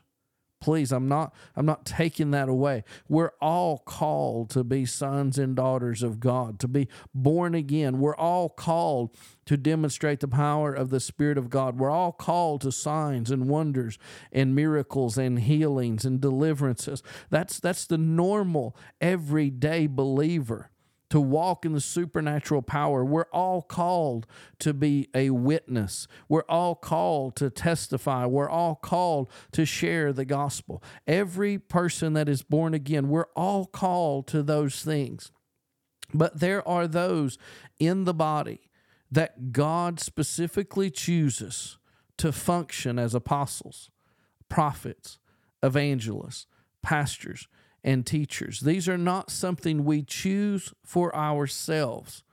Please, 0.63 0.93
I'm 0.93 1.09
not 1.09 1.35
I'm 1.57 1.65
not 1.65 1.85
taking 1.85 2.31
that 2.31 2.47
away. 2.47 2.85
We're 3.09 3.33
all 3.41 3.79
called 3.79 4.49
to 4.51 4.63
be 4.63 4.85
sons 4.85 5.37
and 5.37 5.57
daughters 5.57 6.01
of 6.01 6.21
God, 6.21 6.57
to 6.61 6.69
be 6.69 6.87
born 7.13 7.53
again. 7.53 7.99
We're 7.99 8.15
all 8.15 8.47
called 8.47 9.13
to 9.45 9.57
demonstrate 9.57 10.21
the 10.21 10.27
power 10.29 10.73
of 10.73 10.89
the 10.89 11.01
Spirit 11.01 11.37
of 11.37 11.49
God. 11.49 11.77
We're 11.77 11.91
all 11.91 12.13
called 12.13 12.61
to 12.61 12.71
signs 12.71 13.29
and 13.29 13.49
wonders 13.49 13.99
and 14.31 14.55
miracles 14.55 15.17
and 15.17 15.37
healings 15.37 16.05
and 16.05 16.21
deliverances. 16.21 17.03
That's 17.29 17.59
that's 17.59 17.85
the 17.85 17.97
normal 17.97 18.73
everyday 19.01 19.87
believer 19.87 20.69
to 21.13 21.21
walk 21.21 21.63
in 21.63 21.73
the 21.73 21.79
supernatural 21.79 22.63
power. 22.63 23.05
We're 23.05 23.27
all 23.31 23.61
called 23.61 24.25
to 24.57 24.73
be 24.73 25.09
a 25.13 25.29
witness. 25.29 26.07
We're 26.27 26.45
all 26.49 26.73
called 26.73 27.35
to 27.35 27.51
testify. 27.51 28.25
We're 28.25 28.49
all 28.49 28.73
called 28.73 29.29
to 29.51 29.63
share 29.63 30.11
the 30.11 30.25
gospel. 30.25 30.81
Every 31.05 31.59
person 31.59 32.13
that 32.13 32.27
is 32.27 32.41
born 32.41 32.73
again, 32.73 33.09
we're 33.09 33.27
all 33.35 33.67
called 33.67 34.25
to 34.29 34.41
those 34.41 34.81
things. 34.81 35.31
But 36.15 36.39
there 36.39 36.67
are 36.67 36.87
those 36.87 37.37
in 37.79 38.05
the 38.05 38.13
body 38.15 38.71
that 39.11 39.51
God 39.51 39.99
specifically 39.99 40.89
chooses 40.89 41.77
to 42.17 42.31
function 42.31 42.97
as 42.97 43.13
apostles, 43.13 43.91
prophets, 44.49 45.19
evangelists, 45.61 46.47
pastors, 46.81 47.47
and 47.83 48.05
teachers. 48.05 48.61
These 48.61 48.87
are 48.87 48.97
not 48.97 49.31
something 49.31 49.83
we 49.83 50.03
choose 50.03 50.73
for 50.83 51.15
ourselves. 51.15 52.23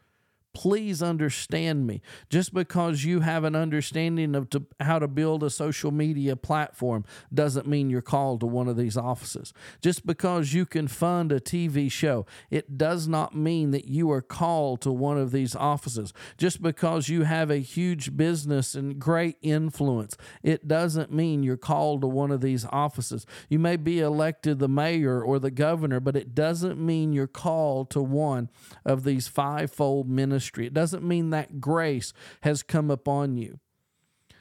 Please 0.52 1.00
understand 1.00 1.86
me. 1.86 2.02
Just 2.28 2.52
because 2.52 3.04
you 3.04 3.20
have 3.20 3.44
an 3.44 3.54
understanding 3.54 4.34
of 4.34 4.50
to, 4.50 4.66
how 4.80 4.98
to 4.98 5.06
build 5.06 5.44
a 5.44 5.50
social 5.50 5.92
media 5.92 6.34
platform 6.34 7.04
doesn't 7.32 7.68
mean 7.68 7.88
you're 7.88 8.02
called 8.02 8.40
to 8.40 8.46
one 8.46 8.66
of 8.66 8.76
these 8.76 8.96
offices. 8.96 9.52
Just 9.80 10.04
because 10.04 10.52
you 10.52 10.66
can 10.66 10.88
fund 10.88 11.30
a 11.30 11.38
TV 11.38 11.90
show, 11.90 12.26
it 12.50 12.76
does 12.76 13.06
not 13.06 13.34
mean 13.34 13.70
that 13.70 13.84
you 13.84 14.10
are 14.10 14.20
called 14.20 14.80
to 14.80 14.90
one 14.90 15.16
of 15.18 15.30
these 15.30 15.54
offices. 15.54 16.12
Just 16.36 16.60
because 16.60 17.08
you 17.08 17.22
have 17.22 17.50
a 17.50 17.58
huge 17.58 18.16
business 18.16 18.74
and 18.74 18.98
great 18.98 19.36
influence, 19.42 20.16
it 20.42 20.66
doesn't 20.66 21.12
mean 21.12 21.44
you're 21.44 21.56
called 21.56 22.00
to 22.00 22.08
one 22.08 22.32
of 22.32 22.40
these 22.40 22.66
offices. 22.70 23.24
You 23.48 23.60
may 23.60 23.76
be 23.76 24.00
elected 24.00 24.58
the 24.58 24.68
mayor 24.68 25.22
or 25.22 25.38
the 25.38 25.52
governor, 25.52 26.00
but 26.00 26.16
it 26.16 26.34
doesn't 26.34 26.84
mean 26.84 27.12
you're 27.12 27.28
called 27.28 27.88
to 27.90 28.02
one 28.02 28.50
of 28.84 29.04
these 29.04 29.28
fivefold 29.28 30.08
ministries 30.08 30.39
ministry. 30.40 30.66
It 30.66 30.72
doesn't 30.72 31.04
mean 31.04 31.30
that 31.30 31.60
grace 31.60 32.14
has 32.40 32.62
come 32.62 32.90
upon 32.90 33.36
you. 33.36 33.58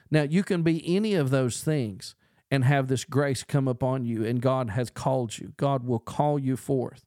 Now, 0.09 0.23
you 0.23 0.43
can 0.43 0.63
be 0.63 0.95
any 0.95 1.13
of 1.13 1.29
those 1.29 1.61
things 1.61 2.15
and 2.49 2.63
have 2.63 2.87
this 2.87 3.03
grace 3.03 3.43
come 3.43 3.67
upon 3.67 4.05
you, 4.05 4.25
and 4.25 4.41
God 4.41 4.69
has 4.69 4.89
called 4.89 5.37
you. 5.37 5.53
God 5.57 5.85
will 5.85 5.99
call 5.99 6.39
you 6.39 6.55
forth. 6.55 7.05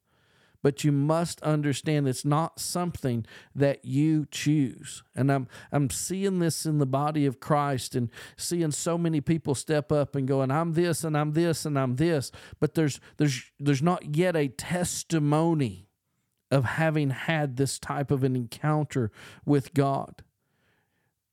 But 0.63 0.85
you 0.85 0.93
must 0.93 1.43
understand 1.43 2.07
it's 2.07 2.25
not 2.25 2.61
something 2.61 3.25
that 3.55 3.85
you 3.85 4.27
choose. 4.31 5.03
And 5.17 5.33
I'm 5.33 5.49
I'm 5.73 5.91
seeing 5.91 6.39
this 6.39 6.67
in 6.67 6.79
the 6.79 6.87
body 6.87 7.27
of 7.27 7.41
Christ 7.41 7.97
and 7.97 8.11
seeing 8.37 8.71
so 8.71 8.97
many 8.97 9.21
people 9.21 9.57
step 9.57 9.91
up 9.91 10.15
and 10.15 10.29
going, 10.29 10.53
I'm 10.53 10.75
this 10.75 11.03
and 11.03 11.17
I'm 11.17 11.33
this 11.33 11.65
and 11.65 11.77
I'm 11.77 11.97
this. 11.97 12.31
But 12.61 12.75
there's 12.75 13.01
there's 13.17 13.51
there's 13.59 13.83
not 13.83 14.15
yet 14.15 14.37
a 14.37 14.47
testimony 14.47 15.89
of 16.53 16.65
having 16.65 17.11
had 17.11 17.57
this 17.57 17.79
type 17.79 18.11
of 18.11 18.23
an 18.23 18.37
encounter 18.37 19.11
with 19.45 19.73
God. 19.75 20.23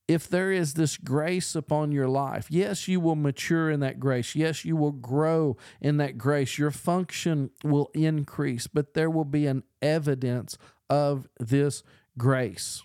If 0.08 0.28
there 0.28 0.50
is 0.50 0.74
this 0.74 0.96
grace 0.96 1.54
upon 1.54 1.92
your 1.92 2.08
life, 2.08 2.48
yes, 2.50 2.88
you 2.88 2.98
will 2.98 3.14
mature 3.14 3.70
in 3.70 3.78
that 3.80 4.00
grace. 4.00 4.34
Yes, 4.34 4.64
you 4.64 4.74
will 4.74 4.90
grow 4.90 5.56
in 5.80 5.98
that 5.98 6.18
grace. 6.18 6.58
Your 6.58 6.72
function 6.72 7.50
will 7.62 7.90
increase, 7.94 8.66
but 8.66 8.94
there 8.94 9.10
will 9.10 9.24
be 9.24 9.46
an 9.46 9.62
evidence 9.80 10.58
of 10.88 11.28
this 11.38 11.84
grace. 12.18 12.82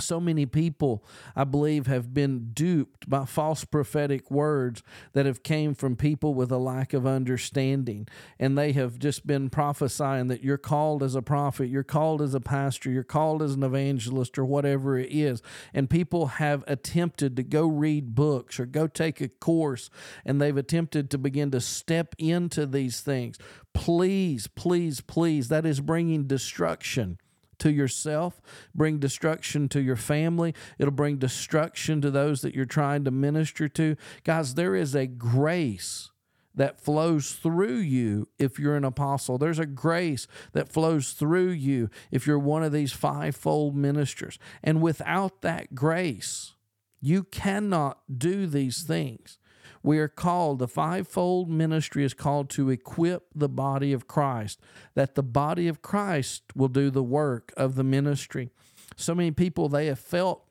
So 0.00 0.20
many 0.20 0.46
people 0.46 1.04
i 1.36 1.44
believe 1.44 1.86
have 1.86 2.12
been 2.14 2.50
duped 2.52 3.08
by 3.08 3.24
false 3.24 3.64
prophetic 3.64 4.30
words 4.30 4.82
that 5.12 5.26
have 5.26 5.42
came 5.42 5.74
from 5.74 5.96
people 5.96 6.34
with 6.34 6.50
a 6.50 6.58
lack 6.58 6.92
of 6.92 7.06
understanding. 7.06 8.06
And 8.38 8.56
they 8.56 8.72
have 8.72 8.98
just 8.98 9.26
been 9.26 9.50
prophesying 9.50 10.28
that 10.28 10.42
you're 10.42 10.58
called 10.58 11.02
as 11.02 11.14
a 11.14 11.22
prophet 11.22 11.68
you're 11.68 11.82
called 11.82 12.22
as 12.22 12.34
a 12.34 12.40
pastor 12.40 12.90
you're 12.90 13.04
called 13.04 13.42
as 13.42 13.54
an 13.54 13.62
evangelist 13.62 14.38
or 14.38 14.44
whatever 14.44 14.98
it 14.98 15.10
is. 15.10 15.42
And 15.72 15.90
people 15.90 16.26
have 16.26 16.64
attempted 16.66 17.36
to 17.36 17.42
go 17.42 17.66
read 17.66 18.14
books 18.14 18.58
or 18.58 18.66
go 18.66 18.86
take 18.86 19.20
a 19.20 19.28
course 19.28 19.90
and 20.24 20.40
they've 20.40 20.56
attempted 20.56 21.10
to 21.10 21.18
begin 21.18 21.50
to 21.52 21.60
step 21.60 22.14
into 22.18 22.66
these 22.66 23.00
things. 23.00 23.38
Please 23.74 24.46
please 24.46 25.00
please 25.00 25.48
that 25.48 25.66
is 25.66 25.80
bringing 25.80 26.26
destruction 26.26 27.18
to 27.58 27.70
yourself, 27.70 28.40
bring 28.74 28.98
destruction 28.98 29.68
to 29.70 29.80
your 29.80 29.96
family. 29.96 30.54
It'll 30.78 30.92
bring 30.92 31.16
destruction 31.16 32.00
to 32.02 32.10
those 32.10 32.42
that 32.42 32.54
you're 32.54 32.64
trying 32.64 33.04
to 33.04 33.10
minister 33.10 33.68
to. 33.68 33.96
Guys, 34.24 34.54
there 34.54 34.74
is 34.74 34.94
a 34.94 35.06
grace 35.06 36.10
that 36.54 36.80
flows 36.80 37.34
through 37.34 37.76
you 37.76 38.28
if 38.38 38.58
you're 38.58 38.76
an 38.76 38.84
apostle. 38.84 39.38
There's 39.38 39.60
a 39.60 39.66
grace 39.66 40.26
that 40.52 40.68
flows 40.68 41.12
through 41.12 41.50
you 41.50 41.88
if 42.10 42.26
you're 42.26 42.38
one 42.38 42.64
of 42.64 42.72
these 42.72 42.92
fivefold 42.92 43.76
ministers. 43.76 44.38
And 44.62 44.82
without 44.82 45.40
that 45.42 45.74
grace, 45.74 46.54
you 47.00 47.22
cannot 47.22 48.00
do 48.12 48.46
these 48.46 48.82
things. 48.82 49.38
We 49.82 49.98
are 49.98 50.08
called, 50.08 50.58
the 50.58 50.68
fivefold 50.68 51.48
ministry 51.48 52.04
is 52.04 52.14
called 52.14 52.50
to 52.50 52.70
equip 52.70 53.26
the 53.34 53.48
body 53.48 53.92
of 53.92 54.06
Christ, 54.08 54.60
that 54.94 55.14
the 55.14 55.22
body 55.22 55.68
of 55.68 55.82
Christ 55.82 56.42
will 56.54 56.68
do 56.68 56.90
the 56.90 57.02
work 57.02 57.52
of 57.56 57.74
the 57.74 57.84
ministry. 57.84 58.50
So 58.96 59.14
many 59.14 59.30
people, 59.30 59.68
they 59.68 59.86
have 59.86 59.98
felt 59.98 60.44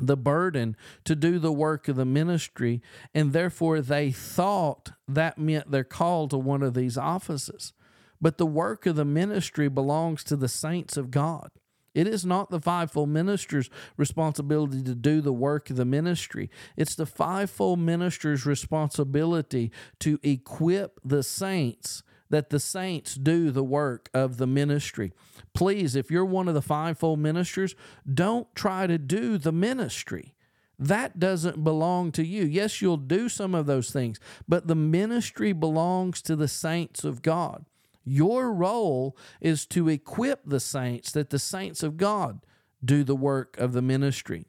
the 0.00 0.16
burden 0.16 0.76
to 1.04 1.14
do 1.14 1.38
the 1.38 1.52
work 1.52 1.88
of 1.88 1.96
the 1.96 2.04
ministry, 2.04 2.82
and 3.14 3.32
therefore 3.32 3.80
they 3.80 4.10
thought 4.10 4.92
that 5.06 5.38
meant 5.38 5.70
they're 5.70 5.84
called 5.84 6.30
to 6.30 6.38
one 6.38 6.62
of 6.62 6.74
these 6.74 6.98
offices. 6.98 7.72
But 8.20 8.38
the 8.38 8.46
work 8.46 8.86
of 8.86 8.96
the 8.96 9.04
ministry 9.04 9.68
belongs 9.68 10.24
to 10.24 10.36
the 10.36 10.48
saints 10.48 10.96
of 10.96 11.10
God. 11.10 11.50
It 11.94 12.08
is 12.08 12.26
not 12.26 12.50
the 12.50 12.60
fivefold 12.60 13.08
minister's 13.08 13.70
responsibility 13.96 14.82
to 14.82 14.94
do 14.94 15.20
the 15.20 15.32
work 15.32 15.70
of 15.70 15.76
the 15.76 15.84
ministry. 15.84 16.50
It's 16.76 16.94
the 16.94 17.06
fivefold 17.06 17.78
minister's 17.78 18.44
responsibility 18.44 19.70
to 20.00 20.18
equip 20.22 21.00
the 21.04 21.22
saints 21.22 22.02
that 22.30 22.50
the 22.50 22.58
saints 22.58 23.14
do 23.14 23.50
the 23.50 23.62
work 23.62 24.10
of 24.12 24.38
the 24.38 24.46
ministry. 24.46 25.12
Please, 25.52 25.94
if 25.94 26.10
you're 26.10 26.24
one 26.24 26.48
of 26.48 26.54
the 26.54 26.62
fivefold 26.62 27.20
ministers, 27.20 27.76
don't 28.12 28.52
try 28.56 28.86
to 28.88 28.98
do 28.98 29.38
the 29.38 29.52
ministry. 29.52 30.34
That 30.78 31.20
doesn't 31.20 31.62
belong 31.62 32.10
to 32.12 32.24
you. 32.26 32.44
Yes, 32.44 32.82
you'll 32.82 32.96
do 32.96 33.28
some 33.28 33.54
of 33.54 33.66
those 33.66 33.90
things, 33.90 34.18
but 34.48 34.66
the 34.66 34.74
ministry 34.74 35.52
belongs 35.52 36.20
to 36.22 36.34
the 36.34 36.48
saints 36.48 37.04
of 37.04 37.22
God. 37.22 37.64
Your 38.04 38.52
role 38.52 39.16
is 39.40 39.66
to 39.66 39.88
equip 39.88 40.42
the 40.44 40.60
saints 40.60 41.12
that 41.12 41.30
the 41.30 41.38
saints 41.38 41.82
of 41.82 41.96
God 41.96 42.44
do 42.84 43.02
the 43.02 43.16
work 43.16 43.56
of 43.58 43.72
the 43.72 43.82
ministry. 43.82 44.46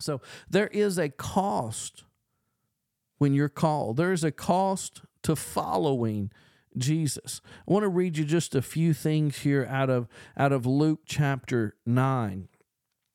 So 0.00 0.20
there 0.48 0.68
is 0.68 0.98
a 0.98 1.10
cost 1.10 2.04
when 3.18 3.34
you're 3.34 3.50
called, 3.50 3.98
there's 3.98 4.24
a 4.24 4.32
cost 4.32 5.02
to 5.22 5.36
following. 5.36 6.30
Jesus. 6.78 7.40
I 7.68 7.72
want 7.72 7.82
to 7.82 7.88
read 7.88 8.16
you 8.16 8.24
just 8.24 8.54
a 8.54 8.62
few 8.62 8.94
things 8.94 9.38
here 9.38 9.66
out 9.68 9.90
of 9.90 10.06
out 10.36 10.52
of 10.52 10.66
Luke 10.66 11.00
chapter 11.04 11.74
9. 11.84 12.48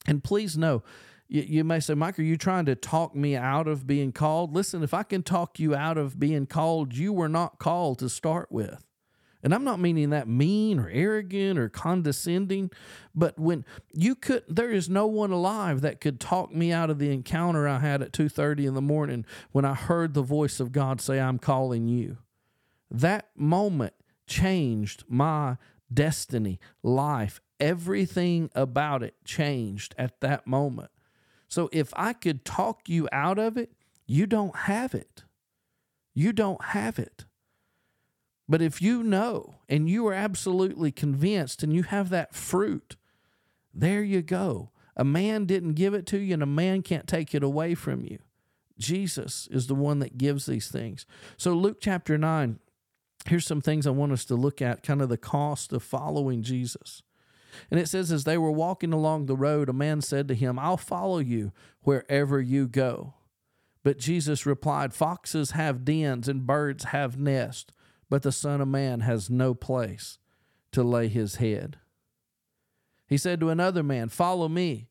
And 0.07 0.23
please 0.23 0.57
know, 0.57 0.83
you, 1.27 1.41
you, 1.41 1.63
may 1.63 1.79
say, 1.79 1.93
Mike, 1.95 2.19
are 2.19 2.23
you 2.23 2.37
trying 2.37 2.65
to 2.65 2.75
talk 2.75 3.15
me 3.15 3.35
out 3.35 3.67
of 3.67 3.87
being 3.87 4.11
called? 4.11 4.53
Listen, 4.53 4.83
if 4.83 4.93
I 4.93 5.03
can 5.03 5.23
talk 5.23 5.59
you 5.59 5.73
out 5.73 5.97
of 5.97 6.19
being 6.19 6.45
called, 6.45 6.95
you 6.95 7.11
were 7.11 7.29
not 7.29 7.57
called 7.57 7.99
to 7.99 8.09
start 8.09 8.51
with. 8.51 8.85
And 9.45 9.53
I'm 9.53 9.63
not 9.63 9.79
meaning 9.79 10.09
that 10.09 10.27
mean 10.27 10.79
or 10.79 10.89
arrogant 10.89 11.59
or 11.59 11.69
condescending, 11.69 12.71
but 13.13 13.37
when 13.37 13.63
you 13.93 14.15
could 14.15 14.43
there 14.47 14.71
is 14.71 14.89
no 14.89 15.05
one 15.05 15.29
alive 15.29 15.81
that 15.81 16.01
could 16.01 16.19
talk 16.19 16.51
me 16.51 16.71
out 16.71 16.89
of 16.89 16.97
the 16.97 17.11
encounter 17.11 17.67
I 17.67 17.77
had 17.77 18.01
at 18.01 18.11
2:30 18.11 18.65
in 18.65 18.73
the 18.73 18.81
morning 18.81 19.23
when 19.51 19.63
I 19.63 19.75
heard 19.75 20.15
the 20.15 20.23
voice 20.23 20.59
of 20.59 20.71
God 20.71 20.99
say 20.99 21.19
I'm 21.19 21.37
calling 21.37 21.87
you. 21.87 22.17
That 22.89 23.29
moment 23.35 23.93
changed 24.25 25.03
my 25.07 25.57
destiny, 25.93 26.59
life, 26.81 27.39
everything 27.59 28.49
about 28.55 29.03
it 29.03 29.13
changed 29.25 29.93
at 29.95 30.21
that 30.21 30.47
moment. 30.47 30.89
So 31.47 31.69
if 31.71 31.93
I 31.95 32.13
could 32.13 32.45
talk 32.45 32.89
you 32.89 33.07
out 33.11 33.37
of 33.37 33.57
it, 33.57 33.73
you 34.07 34.25
don't 34.25 34.55
have 34.55 34.95
it. 34.95 35.23
You 36.15 36.33
don't 36.33 36.63
have 36.63 36.97
it. 36.97 37.25
But 38.47 38.61
if 38.61 38.81
you 38.81 39.01
know 39.03 39.55
and 39.67 39.89
you 39.89 40.07
are 40.07 40.13
absolutely 40.13 40.91
convinced 40.91 41.63
and 41.63 41.73
you 41.73 41.83
have 41.83 42.09
that 42.09 42.35
fruit, 42.35 42.95
there 43.73 44.03
you 44.03 44.21
go. 44.21 44.69
A 44.95 45.03
man 45.03 45.45
didn't 45.45 45.73
give 45.73 45.93
it 45.93 46.05
to 46.07 46.17
you, 46.17 46.33
and 46.33 46.43
a 46.43 46.47
man 46.47 46.81
can't 46.81 47.07
take 47.07 47.35
it 47.35 47.43
away 47.43 47.75
from 47.75 48.05
you. 48.05 48.19
Jesus 48.77 49.47
is 49.51 49.67
the 49.67 49.75
one 49.75 49.99
that 49.99 50.17
gives 50.17 50.45
these 50.45 50.69
things. 50.69 51.05
So, 51.37 51.53
Luke 51.53 51.79
chapter 51.81 52.17
9, 52.17 52.59
here's 53.27 53.45
some 53.45 53.61
things 53.61 53.85
I 53.85 53.91
want 53.91 54.13
us 54.13 54.23
to 54.25 54.35
look 54.35 54.61
at 54.61 54.83
kind 54.83 55.01
of 55.01 55.09
the 55.09 55.17
cost 55.17 55.73
of 55.73 55.83
following 55.83 56.43
Jesus. 56.43 57.01
And 57.71 57.79
it 57.79 57.87
says, 57.87 58.11
as 58.11 58.25
they 58.25 58.37
were 58.37 58.51
walking 58.51 58.93
along 58.93 59.25
the 59.25 59.35
road, 59.35 59.69
a 59.69 59.73
man 59.73 60.01
said 60.01 60.27
to 60.27 60.35
him, 60.35 60.59
I'll 60.59 60.77
follow 60.77 61.19
you 61.19 61.51
wherever 61.81 62.41
you 62.41 62.67
go. 62.67 63.13
But 63.83 63.97
Jesus 63.97 64.45
replied, 64.45 64.93
Foxes 64.93 65.51
have 65.51 65.85
dens 65.85 66.27
and 66.27 66.45
birds 66.45 66.85
have 66.85 67.17
nests 67.17 67.71
but 68.09 68.23
the 68.23 68.31
Son 68.31 68.61
of 68.61 68.67
Man 68.67 69.01
has 69.01 69.29
no 69.29 69.53
place 69.53 70.17
to 70.71 70.83
lay 70.83 71.07
his 71.07 71.35
head. 71.35 71.77
He 73.07 73.17
said 73.17 73.39
to 73.39 73.49
another 73.49 73.83
man, 73.83 74.09
Follow 74.09 74.47
me. 74.47 74.87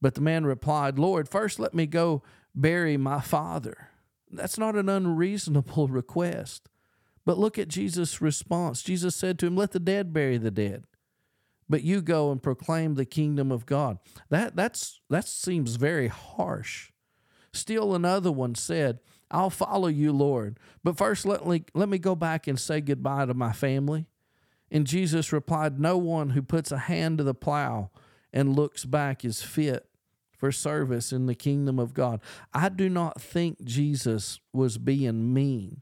But 0.00 0.14
the 0.14 0.20
man 0.20 0.44
replied, 0.44 0.98
Lord, 0.98 1.28
first 1.28 1.58
let 1.58 1.74
me 1.74 1.86
go 1.86 2.22
bury 2.54 2.96
my 2.96 3.20
father. 3.20 3.88
That's 4.30 4.58
not 4.58 4.76
an 4.76 4.88
unreasonable 4.88 5.88
request. 5.88 6.68
But 7.24 7.38
look 7.38 7.58
at 7.58 7.68
Jesus' 7.68 8.20
response. 8.20 8.82
Jesus 8.82 9.16
said 9.16 9.38
to 9.38 9.46
him, 9.46 9.56
Let 9.56 9.72
the 9.72 9.80
dead 9.80 10.12
bury 10.12 10.36
the 10.36 10.50
dead. 10.50 10.84
But 11.68 11.82
you 11.82 12.02
go 12.02 12.30
and 12.30 12.42
proclaim 12.42 12.94
the 12.94 13.06
kingdom 13.06 13.50
of 13.50 13.64
God. 13.64 13.98
That 14.28 14.54
that's 14.54 15.00
that 15.08 15.26
seems 15.26 15.76
very 15.76 16.08
harsh. 16.08 16.92
Still 17.52 17.94
another 17.94 18.30
one 18.30 18.54
said, 18.54 18.98
I'll 19.34 19.50
follow 19.50 19.88
you, 19.88 20.12
Lord. 20.12 20.60
But 20.84 20.96
first, 20.96 21.26
let 21.26 21.44
me, 21.44 21.64
let 21.74 21.88
me 21.88 21.98
go 21.98 22.14
back 22.14 22.46
and 22.46 22.58
say 22.58 22.80
goodbye 22.80 23.26
to 23.26 23.34
my 23.34 23.52
family. 23.52 24.06
And 24.70 24.86
Jesus 24.86 25.32
replied, 25.32 25.80
No 25.80 25.98
one 25.98 26.30
who 26.30 26.40
puts 26.40 26.70
a 26.70 26.78
hand 26.78 27.18
to 27.18 27.24
the 27.24 27.34
plow 27.34 27.90
and 28.32 28.54
looks 28.54 28.84
back 28.84 29.24
is 29.24 29.42
fit 29.42 29.86
for 30.38 30.52
service 30.52 31.12
in 31.12 31.26
the 31.26 31.34
kingdom 31.34 31.80
of 31.80 31.94
God. 31.94 32.20
I 32.52 32.68
do 32.68 32.88
not 32.88 33.20
think 33.20 33.64
Jesus 33.64 34.38
was 34.52 34.78
being 34.78 35.34
mean, 35.34 35.80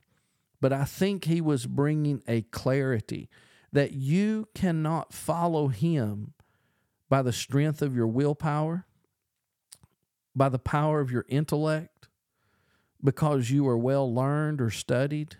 but 0.62 0.73
I 0.73 0.85
think 0.85 1.27
he 1.27 1.43
was 1.43 1.67
bringing 1.67 2.23
a 2.27 2.43
clarity 2.43 3.29
that 3.71 3.93
you 3.93 4.49
cannot 4.55 5.12
follow 5.12 5.69
him 5.69 6.33
by 7.11 7.21
the 7.21 7.33
strength 7.33 7.83
of 7.83 7.95
your 7.95 8.07
willpower, 8.07 8.87
by 10.35 10.49
the 10.49 10.59
power 10.59 11.01
of 11.01 11.11
your 11.11 11.27
intellect 11.29 12.09
because 13.03 13.51
you 13.51 13.67
are 13.67 13.79
well 13.79 14.12
learned 14.12 14.61
or 14.61 14.71
studied. 14.71 15.37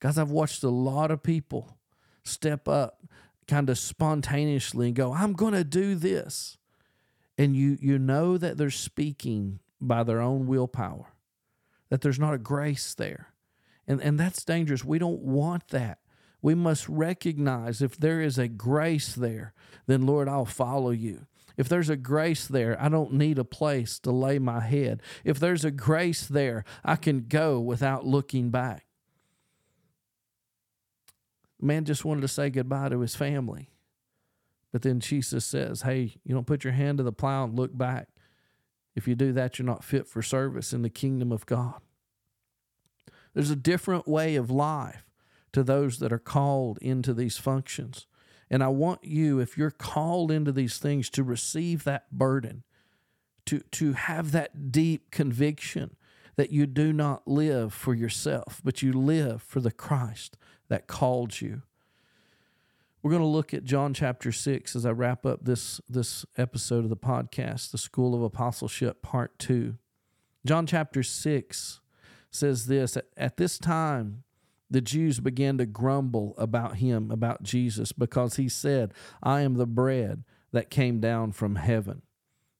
Guys, 0.00 0.18
I've 0.18 0.30
watched 0.30 0.62
a 0.62 0.70
lot 0.70 1.10
of 1.10 1.22
people 1.22 1.76
step 2.24 2.68
up 2.68 3.02
kind 3.46 3.70
of 3.70 3.78
spontaneously 3.78 4.88
and 4.88 4.96
go, 4.96 5.12
I'm 5.12 5.32
going 5.32 5.54
to 5.54 5.64
do 5.64 5.94
this. 5.94 6.58
And 7.38 7.54
you, 7.54 7.78
you 7.80 7.98
know 7.98 8.38
that 8.38 8.56
they're 8.56 8.70
speaking 8.70 9.60
by 9.80 10.02
their 10.02 10.20
own 10.20 10.46
willpower, 10.46 11.12
that 11.90 12.00
there's 12.00 12.18
not 12.18 12.34
a 12.34 12.38
grace 12.38 12.94
there. 12.94 13.28
And, 13.86 14.00
and 14.00 14.18
that's 14.18 14.44
dangerous. 14.44 14.84
We 14.84 14.98
don't 14.98 15.20
want 15.20 15.68
that. 15.68 15.98
We 16.42 16.54
must 16.54 16.88
recognize 16.88 17.82
if 17.82 17.96
there 17.96 18.20
is 18.20 18.38
a 18.38 18.48
grace 18.48 19.14
there, 19.14 19.52
then 19.86 20.06
Lord, 20.06 20.28
I'll 20.28 20.44
follow 20.44 20.90
you. 20.90 21.26
If 21.56 21.68
there's 21.68 21.88
a 21.88 21.96
grace 21.96 22.46
there, 22.46 22.80
I 22.80 22.88
don't 22.88 23.14
need 23.14 23.38
a 23.38 23.44
place 23.44 23.98
to 24.00 24.10
lay 24.10 24.38
my 24.38 24.60
head. 24.60 25.00
If 25.24 25.40
there's 25.40 25.64
a 25.64 25.70
grace 25.70 26.26
there, 26.26 26.64
I 26.84 26.96
can 26.96 27.26
go 27.28 27.58
without 27.58 28.06
looking 28.06 28.50
back. 28.50 28.84
Man 31.60 31.84
just 31.84 32.04
wanted 32.04 32.20
to 32.20 32.28
say 32.28 32.50
goodbye 32.50 32.90
to 32.90 33.00
his 33.00 33.16
family. 33.16 33.70
But 34.72 34.82
then 34.82 35.00
Jesus 35.00 35.46
says, 35.46 35.82
Hey, 35.82 36.16
you 36.24 36.34
don't 36.34 36.46
put 36.46 36.64
your 36.64 36.74
hand 36.74 36.98
to 36.98 37.04
the 37.04 37.12
plow 37.12 37.44
and 37.44 37.56
look 37.56 37.76
back. 37.76 38.08
If 38.94 39.08
you 39.08 39.14
do 39.14 39.32
that, 39.32 39.58
you're 39.58 39.66
not 39.66 39.84
fit 39.84 40.06
for 40.06 40.22
service 40.22 40.72
in 40.72 40.82
the 40.82 40.90
kingdom 40.90 41.32
of 41.32 41.46
God. 41.46 41.80
There's 43.32 43.50
a 43.50 43.56
different 43.56 44.06
way 44.06 44.36
of 44.36 44.50
life 44.50 45.04
to 45.52 45.62
those 45.62 45.98
that 45.98 46.12
are 46.12 46.18
called 46.18 46.78
into 46.82 47.14
these 47.14 47.38
functions. 47.38 48.06
And 48.50 48.62
I 48.62 48.68
want 48.68 49.04
you, 49.04 49.40
if 49.40 49.58
you're 49.58 49.70
called 49.70 50.30
into 50.30 50.52
these 50.52 50.78
things, 50.78 51.10
to 51.10 51.22
receive 51.22 51.84
that 51.84 52.12
burden, 52.12 52.62
to, 53.46 53.60
to 53.72 53.92
have 53.94 54.32
that 54.32 54.70
deep 54.70 55.10
conviction 55.10 55.96
that 56.36 56.50
you 56.50 56.66
do 56.66 56.92
not 56.92 57.26
live 57.26 57.72
for 57.72 57.94
yourself, 57.94 58.60
but 58.62 58.82
you 58.82 58.92
live 58.92 59.42
for 59.42 59.60
the 59.60 59.72
Christ 59.72 60.36
that 60.68 60.86
called 60.86 61.40
you. 61.40 61.62
We're 63.02 63.10
going 63.10 63.22
to 63.22 63.28
look 63.28 63.54
at 63.54 63.64
John 63.64 63.94
chapter 63.94 64.32
6 64.32 64.74
as 64.74 64.84
I 64.84 64.90
wrap 64.90 65.24
up 65.24 65.44
this, 65.44 65.80
this 65.88 66.26
episode 66.36 66.84
of 66.84 66.90
the 66.90 66.96
podcast, 66.96 67.70
the 67.70 67.78
School 67.78 68.14
of 68.14 68.22
Apostleship, 68.22 69.00
part 69.00 69.38
2. 69.38 69.76
John 70.44 70.66
chapter 70.66 71.02
6 71.02 71.80
says 72.30 72.66
this 72.66 72.98
At 73.16 73.36
this 73.36 73.58
time, 73.58 74.24
the 74.70 74.80
Jews 74.80 75.20
began 75.20 75.58
to 75.58 75.66
grumble 75.66 76.34
about 76.36 76.76
him, 76.76 77.10
about 77.10 77.42
Jesus, 77.42 77.92
because 77.92 78.36
he 78.36 78.48
said, 78.48 78.92
I 79.22 79.42
am 79.42 79.54
the 79.54 79.66
bread 79.66 80.24
that 80.52 80.70
came 80.70 81.00
down 81.00 81.32
from 81.32 81.56
heaven. 81.56 82.02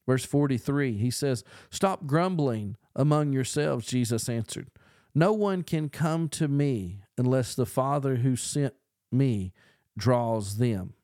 Verse 0.06 0.24
43, 0.24 0.96
he 0.96 1.10
says, 1.10 1.42
Stop 1.70 2.06
grumbling 2.06 2.76
among 2.94 3.32
yourselves, 3.32 3.86
Jesus 3.86 4.28
answered. 4.28 4.70
No 5.14 5.32
one 5.32 5.62
can 5.62 5.88
come 5.88 6.28
to 6.30 6.46
me 6.46 7.00
unless 7.18 7.54
the 7.54 7.66
Father 7.66 8.16
who 8.16 8.36
sent 8.36 8.74
me 9.10 9.52
draws 9.96 10.58
them. 10.58 10.94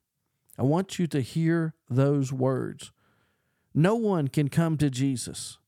I 0.59 0.63
want 0.63 0.99
you 0.99 1.07
to 1.09 1.21
hear 1.21 1.75
those 1.89 2.33
words. 2.33 2.93
No 3.75 3.95
one 3.95 4.29
can 4.29 4.49
come 4.49 4.77
to 4.79 4.91
Jesus 4.91 5.59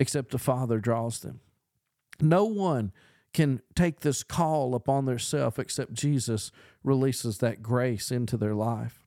except 0.00 0.30
the 0.30 0.38
Father 0.38 0.78
draws 0.78 1.20
them. 1.20 1.40
No 2.20 2.44
one 2.44 2.92
can 3.38 3.62
take 3.76 4.00
this 4.00 4.24
call 4.24 4.74
upon 4.74 5.04
theirself 5.04 5.60
except 5.60 5.94
Jesus 5.94 6.50
releases 6.82 7.38
that 7.38 7.62
grace 7.62 8.10
into 8.10 8.36
their 8.36 8.56
life. 8.56 9.06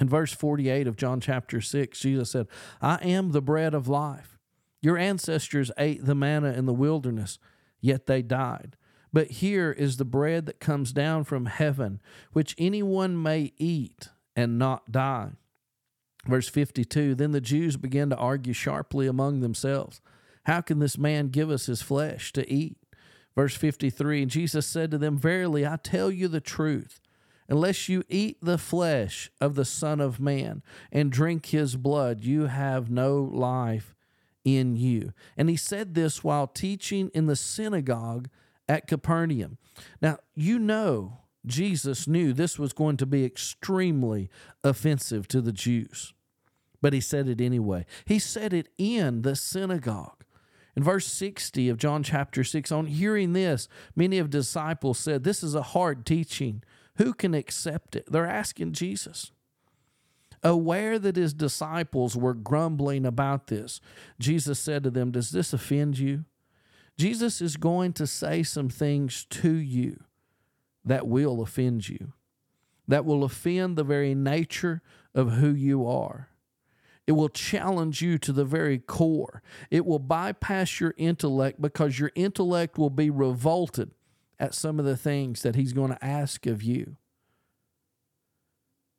In 0.00 0.08
verse 0.08 0.32
48 0.32 0.86
of 0.86 0.96
John 0.96 1.20
chapter 1.20 1.60
6, 1.60 2.00
Jesus 2.00 2.30
said, 2.30 2.46
I 2.80 2.94
am 3.02 3.32
the 3.32 3.42
bread 3.42 3.74
of 3.74 3.88
life. 3.88 4.38
Your 4.80 4.96
ancestors 4.96 5.70
ate 5.76 6.06
the 6.06 6.14
manna 6.14 6.54
in 6.54 6.64
the 6.64 6.72
wilderness, 6.72 7.38
yet 7.78 8.06
they 8.06 8.22
died. 8.22 8.78
But 9.12 9.30
here 9.32 9.70
is 9.70 9.98
the 9.98 10.06
bread 10.06 10.46
that 10.46 10.58
comes 10.58 10.90
down 10.90 11.24
from 11.24 11.44
heaven, 11.44 12.00
which 12.32 12.54
anyone 12.56 13.22
may 13.22 13.52
eat 13.58 14.08
and 14.34 14.58
not 14.58 14.90
die. 14.90 15.32
Verse 16.26 16.48
52 16.48 17.14
Then 17.16 17.32
the 17.32 17.40
Jews 17.42 17.76
began 17.76 18.08
to 18.08 18.16
argue 18.16 18.54
sharply 18.54 19.06
among 19.06 19.40
themselves 19.40 20.00
How 20.44 20.62
can 20.62 20.78
this 20.78 20.96
man 20.96 21.28
give 21.28 21.50
us 21.50 21.66
his 21.66 21.82
flesh 21.82 22.32
to 22.32 22.50
eat? 22.50 22.78
Verse 23.34 23.54
53 23.54 24.22
And 24.22 24.30
Jesus 24.30 24.66
said 24.66 24.90
to 24.90 24.98
them, 24.98 25.18
Verily, 25.18 25.66
I 25.66 25.76
tell 25.76 26.10
you 26.10 26.28
the 26.28 26.40
truth. 26.40 27.00
Unless 27.48 27.88
you 27.88 28.02
eat 28.08 28.38
the 28.40 28.56
flesh 28.56 29.30
of 29.40 29.56
the 29.56 29.64
Son 29.64 30.00
of 30.00 30.20
Man 30.20 30.62
and 30.90 31.12
drink 31.12 31.46
his 31.46 31.76
blood, 31.76 32.20
you 32.20 32.46
have 32.46 32.90
no 32.90 33.22
life 33.22 33.94
in 34.44 34.76
you. 34.76 35.12
And 35.36 35.50
he 35.50 35.56
said 35.56 35.94
this 35.94 36.24
while 36.24 36.46
teaching 36.46 37.10
in 37.14 37.26
the 37.26 37.36
synagogue 37.36 38.28
at 38.68 38.86
Capernaum. 38.86 39.58
Now, 40.00 40.18
you 40.34 40.58
know, 40.58 41.18
Jesus 41.44 42.06
knew 42.06 42.32
this 42.32 42.58
was 42.58 42.72
going 42.72 42.96
to 42.98 43.06
be 43.06 43.24
extremely 43.24 44.30
offensive 44.62 45.26
to 45.28 45.40
the 45.40 45.52
Jews, 45.52 46.14
but 46.80 46.92
he 46.92 47.00
said 47.00 47.28
it 47.28 47.40
anyway. 47.40 47.84
He 48.04 48.18
said 48.18 48.52
it 48.52 48.68
in 48.78 49.22
the 49.22 49.34
synagogue. 49.34 50.24
In 50.74 50.82
verse 50.82 51.06
60 51.06 51.68
of 51.68 51.76
John 51.76 52.02
chapter 52.02 52.42
6, 52.42 52.72
on 52.72 52.86
hearing 52.86 53.32
this, 53.34 53.68
many 53.94 54.18
of 54.18 54.30
the 54.30 54.38
disciples 54.38 54.98
said, 54.98 55.22
This 55.22 55.42
is 55.42 55.54
a 55.54 55.62
hard 55.62 56.06
teaching. 56.06 56.62
Who 56.96 57.12
can 57.12 57.34
accept 57.34 57.96
it? 57.96 58.10
They're 58.10 58.26
asking 58.26 58.72
Jesus. 58.72 59.32
Aware 60.42 60.98
that 60.98 61.16
his 61.16 61.34
disciples 61.34 62.16
were 62.16 62.34
grumbling 62.34 63.06
about 63.06 63.46
this, 63.46 63.80
Jesus 64.18 64.58
said 64.58 64.82
to 64.84 64.90
them, 64.90 65.10
Does 65.10 65.30
this 65.30 65.52
offend 65.52 65.98
you? 65.98 66.24
Jesus 66.98 67.40
is 67.40 67.56
going 67.56 67.92
to 67.94 68.06
say 68.06 68.42
some 68.42 68.68
things 68.68 69.26
to 69.30 69.52
you 69.52 70.04
that 70.84 71.06
will 71.06 71.40
offend 71.40 71.88
you, 71.88 72.12
that 72.88 73.04
will 73.04 73.24
offend 73.24 73.76
the 73.76 73.84
very 73.84 74.14
nature 74.14 74.82
of 75.14 75.32
who 75.34 75.52
you 75.52 75.86
are. 75.86 76.28
It 77.06 77.12
will 77.12 77.28
challenge 77.28 78.00
you 78.00 78.16
to 78.18 78.32
the 78.32 78.44
very 78.44 78.78
core. 78.78 79.42
It 79.70 79.84
will 79.84 79.98
bypass 79.98 80.80
your 80.80 80.94
intellect 80.96 81.60
because 81.60 81.98
your 81.98 82.12
intellect 82.14 82.78
will 82.78 82.90
be 82.90 83.10
revolted 83.10 83.90
at 84.38 84.54
some 84.54 84.78
of 84.78 84.84
the 84.84 84.96
things 84.96 85.42
that 85.42 85.56
he's 85.56 85.72
going 85.72 85.90
to 85.90 86.04
ask 86.04 86.46
of 86.46 86.62
you. 86.62 86.96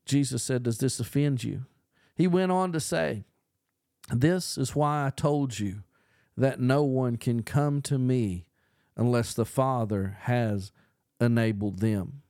Jesus 0.05 0.43
said, 0.43 0.63
Does 0.63 0.79
this 0.79 0.99
offend 0.99 1.43
you? 1.43 1.65
He 2.15 2.27
went 2.27 2.51
on 2.51 2.71
to 2.73 2.79
say, 2.79 3.23
This 4.09 4.57
is 4.57 4.75
why 4.75 5.05
I 5.05 5.09
told 5.09 5.59
you 5.59 5.83
that 6.35 6.59
no 6.59 6.83
one 6.83 7.15
can 7.15 7.43
come 7.43 7.81
to 7.83 7.97
me 7.97 8.47
unless 8.97 9.33
the 9.33 9.45
Father 9.45 10.17
has 10.21 10.71
enabled 11.21 11.79
them. 11.79 12.21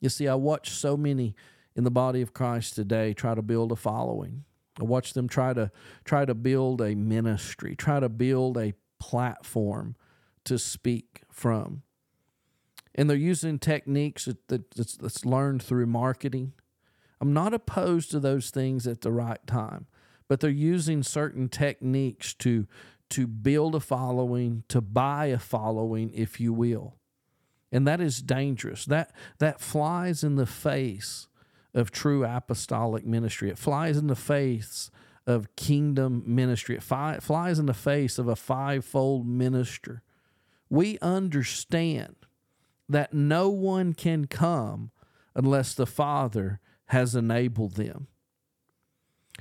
You 0.00 0.08
see, 0.08 0.26
I 0.26 0.34
watch 0.34 0.70
so 0.70 0.96
many 0.96 1.34
in 1.74 1.84
the 1.84 1.90
body 1.90 2.22
of 2.22 2.32
Christ 2.32 2.74
today 2.74 3.12
try 3.12 3.34
to 3.34 3.42
build 3.42 3.70
a 3.70 3.76
following. 3.76 4.44
I 4.80 4.84
watch 4.84 5.14
them 5.14 5.28
try 5.28 5.52
to 5.54 5.70
try 6.04 6.24
to 6.24 6.34
build 6.34 6.80
a 6.80 6.94
ministry, 6.94 7.74
try 7.76 8.00
to 8.00 8.08
build 8.08 8.58
a 8.58 8.74
platform 8.98 9.96
to 10.44 10.58
speak 10.58 11.22
from. 11.30 11.82
And 12.94 13.10
they're 13.10 13.16
using 13.16 13.58
techniques 13.58 14.28
that's, 14.48 14.96
that's 14.96 15.24
learned 15.24 15.62
through 15.62 15.86
marketing. 15.86 16.52
I'm 17.20 17.32
not 17.32 17.54
opposed 17.54 18.10
to 18.10 18.20
those 18.20 18.50
things 18.50 18.86
at 18.86 19.02
the 19.02 19.12
right 19.12 19.44
time, 19.46 19.86
but 20.28 20.40
they're 20.40 20.50
using 20.50 21.02
certain 21.02 21.48
techniques 21.48 22.34
to 22.34 22.66
to 23.08 23.28
build 23.28 23.76
a 23.76 23.80
following, 23.80 24.64
to 24.66 24.80
buy 24.80 25.26
a 25.26 25.38
following, 25.38 26.10
if 26.12 26.40
you 26.40 26.52
will. 26.52 26.96
And 27.70 27.86
that 27.86 28.00
is 28.00 28.20
dangerous. 28.20 28.84
That 28.84 29.12
that 29.38 29.60
flies 29.60 30.24
in 30.24 30.36
the 30.36 30.46
face 30.46 31.28
of 31.76 31.90
true 31.90 32.24
apostolic 32.24 33.06
ministry. 33.06 33.50
It 33.50 33.58
flies 33.58 33.98
in 33.98 34.06
the 34.06 34.16
face 34.16 34.90
of 35.26 35.54
kingdom 35.56 36.22
ministry. 36.26 36.74
It 36.74 36.82
fi- 36.82 37.18
flies 37.20 37.58
in 37.58 37.66
the 37.66 37.74
face 37.74 38.18
of 38.18 38.26
a 38.26 38.34
fivefold 38.34 39.26
minister. 39.26 40.02
We 40.70 40.98
understand 41.02 42.16
that 42.88 43.12
no 43.12 43.50
one 43.50 43.92
can 43.92 44.26
come 44.26 44.90
unless 45.34 45.74
the 45.74 45.86
Father 45.86 46.60
has 46.86 47.14
enabled 47.14 47.74
them. 47.74 48.06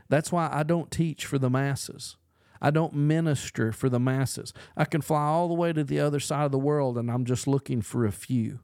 That's 0.09 0.31
why 0.31 0.49
I 0.51 0.63
don't 0.63 0.91
teach 0.91 1.25
for 1.25 1.39
the 1.39 1.49
masses. 1.49 2.17
I 2.61 2.69
don't 2.69 2.93
minister 2.93 3.71
for 3.71 3.87
the 3.87 3.99
masses. 3.99 4.53
I 4.75 4.83
can 4.85 5.01
fly 5.01 5.23
all 5.23 5.47
the 5.47 5.53
way 5.53 5.71
to 5.71 5.83
the 5.85 6.01
other 6.01 6.19
side 6.19 6.45
of 6.45 6.51
the 6.51 6.59
world 6.59 6.97
and 6.97 7.09
I'm 7.09 7.23
just 7.23 7.47
looking 7.47 7.81
for 7.81 8.05
a 8.05 8.11
few. 8.11 8.59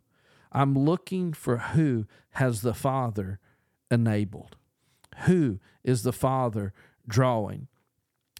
I'm 0.52 0.78
looking 0.78 1.32
for 1.32 1.58
who 1.58 2.06
has 2.32 2.62
the 2.62 2.74
Father 2.74 3.40
enabled. 3.92 4.56
Who 5.26 5.60
is 5.84 6.04
the 6.04 6.14
Father 6.14 6.74
drawing? 7.08 7.68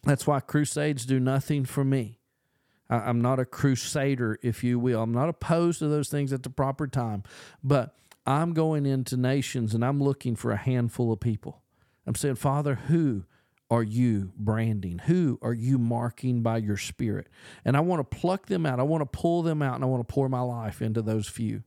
That's 0.04 0.26
why 0.26 0.40
crusades 0.40 1.06
do 1.06 1.20
nothing 1.20 1.66
for 1.66 1.84
me. 1.84 2.20
I'm 2.90 3.22
not 3.22 3.40
a 3.40 3.46
crusader, 3.46 4.38
if 4.42 4.64
you 4.64 4.78
will. 4.78 5.02
I'm 5.02 5.14
not 5.14 5.30
opposed 5.30 5.80
to 5.80 5.88
those 5.88 6.10
things 6.10 6.34
at 6.34 6.44
the 6.44 6.50
proper 6.50 6.88
time, 6.88 7.24
but 7.64 7.96
I'm 8.26 8.54
going 8.54 8.86
into 8.86 9.16
nations 9.16 9.74
and 9.74 9.86
I'm 9.86 10.02
looking 10.02 10.36
for 10.36 10.52
a 10.52 10.58
handful 10.58 11.12
of 11.12 11.20
people. 11.20 11.62
I'm 12.06 12.16
saying, 12.16 12.36
Father, 12.36 12.76
who 12.76 13.24
are 13.70 13.84
you 13.84 14.34
branding? 14.36 15.00
Who 15.06 15.40
are 15.42 15.54
you 15.54 15.78
marking 15.78 16.42
by 16.42 16.58
your 16.58 16.76
spirit? 16.76 17.28
And 17.64 17.78
I 17.78 17.80
want 17.80 18.00
to 18.00 18.18
pluck 18.18 18.48
them 18.48 18.66
out. 18.66 18.82
I 18.82 18.84
want 18.84 19.02
to 19.02 19.18
pull 19.18 19.42
them 19.44 19.62
out 19.62 19.76
and 19.76 19.84
I 19.84 19.88
want 19.88 20.06
to 20.06 20.14
pour 20.14 20.28
my 20.28 20.42
life 20.42 20.82
into 20.82 21.02
those 21.02 21.30
few. 21.30 21.64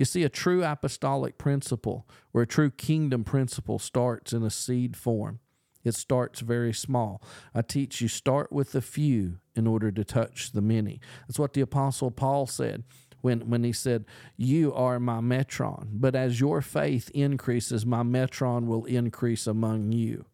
You 0.00 0.06
see, 0.06 0.22
a 0.22 0.30
true 0.30 0.64
apostolic 0.64 1.36
principle 1.36 2.08
or 2.32 2.40
a 2.40 2.46
true 2.46 2.70
kingdom 2.70 3.22
principle 3.22 3.78
starts 3.78 4.32
in 4.32 4.42
a 4.42 4.48
seed 4.48 4.96
form. 4.96 5.40
It 5.84 5.94
starts 5.94 6.40
very 6.40 6.72
small. 6.72 7.20
I 7.54 7.60
teach 7.60 8.00
you 8.00 8.08
start 8.08 8.50
with 8.50 8.72
the 8.72 8.80
few 8.80 9.40
in 9.54 9.66
order 9.66 9.92
to 9.92 10.02
touch 10.02 10.52
the 10.52 10.62
many. 10.62 11.02
That's 11.28 11.38
what 11.38 11.52
the 11.52 11.60
apostle 11.60 12.10
Paul 12.10 12.46
said 12.46 12.84
when 13.20 13.50
when 13.50 13.62
he 13.62 13.72
said, 13.72 14.06
"You 14.38 14.72
are 14.72 14.98
my 14.98 15.20
metron, 15.20 15.88
but 15.92 16.14
as 16.14 16.40
your 16.40 16.62
faith 16.62 17.10
increases, 17.10 17.84
my 17.84 18.02
metron 18.02 18.64
will 18.64 18.86
increase 18.86 19.46
among 19.46 19.92
you." 19.92 20.24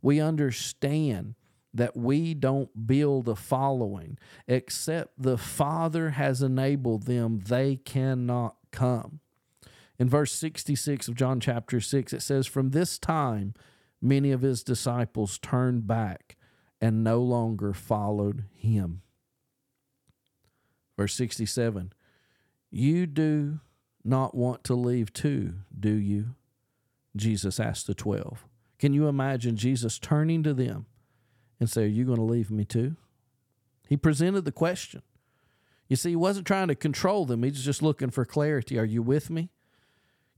We 0.00 0.18
understand 0.18 1.34
that 1.74 1.94
we 1.94 2.32
don't 2.32 2.86
build 2.86 3.28
a 3.28 3.36
following 3.36 4.16
except 4.48 5.22
the 5.22 5.36
Father 5.36 6.10
has 6.10 6.40
enabled 6.40 7.02
them, 7.02 7.40
they 7.40 7.76
cannot 7.76 8.56
come. 8.70 9.20
In 9.98 10.08
verse 10.08 10.32
66 10.32 11.08
of 11.08 11.14
John 11.14 11.40
chapter 11.40 11.80
6, 11.80 12.12
it 12.12 12.22
says, 12.22 12.46
From 12.46 12.70
this 12.70 12.98
time, 12.98 13.54
many 14.00 14.32
of 14.32 14.42
his 14.42 14.62
disciples 14.62 15.38
turned 15.38 15.86
back 15.86 16.36
and 16.80 17.04
no 17.04 17.20
longer 17.20 17.72
followed 17.74 18.44
him. 18.54 19.02
Verse 20.96 21.14
67 21.14 21.92
You 22.70 23.06
do 23.06 23.60
not 24.04 24.34
want 24.34 24.64
to 24.64 24.74
leave 24.74 25.12
too, 25.12 25.54
do 25.78 25.92
you? 25.92 26.34
Jesus 27.16 27.60
asked 27.60 27.86
the 27.86 27.94
12. 27.94 28.46
Can 28.78 28.94
you 28.94 29.08
imagine 29.08 29.56
Jesus 29.56 29.98
turning 29.98 30.42
to 30.42 30.54
them 30.54 30.86
and 31.58 31.68
say, 31.68 31.84
Are 31.84 31.86
you 31.86 32.04
going 32.04 32.16
to 32.16 32.24
leave 32.24 32.50
me 32.50 32.64
too? 32.64 32.96
He 33.88 33.96
presented 33.96 34.44
the 34.46 34.52
question. 34.52 35.02
You 35.90 35.96
see, 35.96 36.10
he 36.10 36.16
wasn't 36.16 36.46
trying 36.46 36.68
to 36.68 36.76
control 36.76 37.26
them, 37.26 37.42
he 37.42 37.50
was 37.50 37.64
just 37.64 37.82
looking 37.82 38.10
for 38.10 38.24
clarity. 38.24 38.78
Are 38.78 38.84
you 38.84 39.02
with 39.02 39.28
me? 39.28 39.50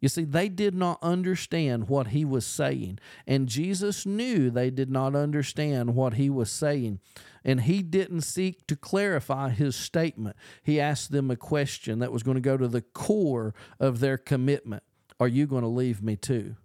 You 0.01 0.09
see, 0.09 0.25
they 0.25 0.49
did 0.49 0.75
not 0.75 0.99
understand 1.01 1.89
what 1.89 2.09
he 2.09 2.25
was 2.25 2.45
saying, 2.45 2.99
and 3.25 3.49
Jesus 3.49 4.05
knew 4.05 4.51
they 4.51 4.71
did 4.71 4.91
not 4.91 5.15
understand 5.15 5.95
what 5.95 6.15
he 6.15 6.29
was 6.29 6.51
saying, 6.51 6.99
and 7.45 7.61
he 7.61 7.83
didn't 7.83 8.23
seek 8.23 8.67
to 8.67 8.75
clarify 8.75 9.51
his 9.51 9.77
statement. 9.77 10.37
He 10.65 10.81
asked 10.81 11.13
them 11.13 11.31
a 11.31 11.37
question 11.37 12.01
that 12.01 12.11
was 12.11 12.25
going 12.25 12.35
to 12.37 12.41
go 12.41 12.57
to 12.57 12.67
the 12.67 12.81
core 12.81 13.55
of 13.79 14.01
their 14.01 14.19
commitment 14.19 14.83
Are 15.21 15.29
you 15.29 15.47
going 15.47 15.63
to 15.63 15.69
leave 15.69 16.03
me 16.03 16.17
too? 16.17 16.57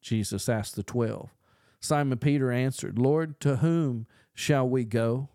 Jesus 0.00 0.48
asked 0.48 0.74
the 0.74 0.82
twelve. 0.82 1.30
Simon 1.80 2.18
Peter 2.18 2.50
answered, 2.50 2.98
Lord, 2.98 3.38
to 3.40 3.56
whom 3.56 4.06
shall 4.34 4.68
we 4.68 4.84
go? 4.84 5.28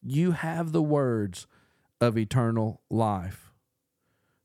You 0.00 0.32
have 0.32 0.72
the 0.72 0.82
words 0.82 1.46
of 2.00 2.16
eternal 2.18 2.80
life. 2.90 3.52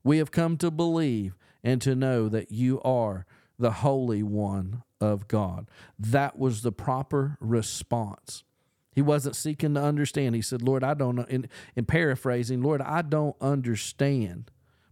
We 0.04 0.18
have 0.18 0.30
come 0.30 0.56
to 0.58 0.70
believe 0.70 1.36
and 1.62 1.80
to 1.82 1.94
know 1.94 2.28
that 2.28 2.50
you 2.50 2.80
are 2.82 3.26
the 3.58 3.70
Holy 3.72 4.22
One 4.22 4.82
of 5.00 5.28
God. 5.28 5.68
That 5.98 6.38
was 6.38 6.62
the 6.62 6.72
proper 6.72 7.36
response. 7.40 8.44
He 8.94 9.02
wasn't 9.02 9.36
seeking 9.36 9.74
to 9.74 9.82
understand. 9.82 10.34
He 10.34 10.42
said, 10.42 10.62
Lord, 10.62 10.84
I 10.84 10.94
don't 10.94 11.16
know. 11.16 11.26
In, 11.28 11.48
in 11.74 11.84
paraphrasing, 11.86 12.62
Lord, 12.62 12.82
I 12.82 13.02
don't 13.02 13.36
understand, 13.40 14.50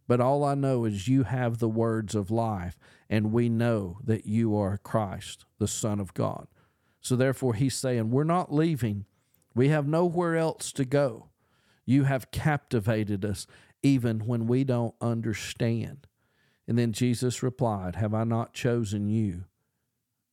but 0.08 0.20
all 0.20 0.42
I 0.42 0.54
know 0.54 0.84
is 0.84 1.08
you 1.08 1.24
have 1.24 1.58
the 1.58 1.68
words 1.68 2.14
of 2.14 2.30
life, 2.30 2.78
and 3.10 3.32
we 3.32 3.48
know 3.48 3.98
that 4.04 4.26
you 4.26 4.56
are 4.56 4.78
Christ, 4.78 5.44
the 5.58 5.68
Son 5.68 6.00
of 6.00 6.14
God. 6.14 6.46
So 7.00 7.16
therefore, 7.16 7.54
he's 7.54 7.74
saying, 7.74 8.10
We're 8.10 8.24
not 8.24 8.52
leaving. 8.52 9.04
We 9.54 9.68
have 9.68 9.86
nowhere 9.86 10.36
else 10.36 10.72
to 10.72 10.84
go. 10.84 11.29
You 11.90 12.04
have 12.04 12.30
captivated 12.30 13.24
us 13.24 13.48
even 13.82 14.20
when 14.20 14.46
we 14.46 14.62
don't 14.62 14.94
understand. 15.00 16.06
And 16.68 16.78
then 16.78 16.92
Jesus 16.92 17.42
replied, 17.42 17.96
Have 17.96 18.14
I 18.14 18.22
not 18.22 18.54
chosen 18.54 19.08
you? 19.08 19.46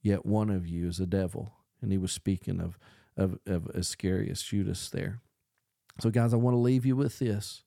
Yet 0.04 0.24
one 0.24 0.52
of 0.52 0.68
you 0.68 0.88
is 0.88 1.00
a 1.00 1.08
devil. 1.08 1.54
And 1.82 1.92
he 1.92 1.98
was 1.98 2.12
speaking 2.12 2.62
of, 2.62 2.78
of, 3.18 3.40
of 3.48 3.72
Iscariot, 3.74 4.38
Judas 4.38 4.92
there. 4.92 5.22
So, 6.00 6.12
guys, 6.12 6.32
I 6.32 6.38
want 6.38 6.54
to 6.54 6.60
leave 6.60 6.86
you 6.86 6.96
with 6.96 7.18
this. 7.18 7.64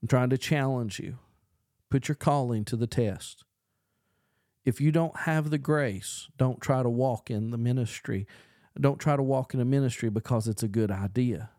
I'm 0.00 0.08
trying 0.08 0.30
to 0.30 0.38
challenge 0.38 0.98
you. 0.98 1.18
Put 1.90 2.08
your 2.08 2.14
calling 2.14 2.64
to 2.64 2.76
the 2.76 2.86
test. 2.86 3.44
If 4.64 4.80
you 4.80 4.92
don't 4.92 5.14
have 5.18 5.50
the 5.50 5.58
grace, 5.58 6.30
don't 6.38 6.62
try 6.62 6.82
to 6.82 6.88
walk 6.88 7.30
in 7.30 7.50
the 7.50 7.58
ministry. 7.58 8.26
Don't 8.80 8.98
try 8.98 9.14
to 9.14 9.22
walk 9.22 9.52
in 9.52 9.60
a 9.60 9.66
ministry 9.66 10.08
because 10.08 10.48
it's 10.48 10.62
a 10.62 10.68
good 10.68 10.90
idea. 10.90 11.50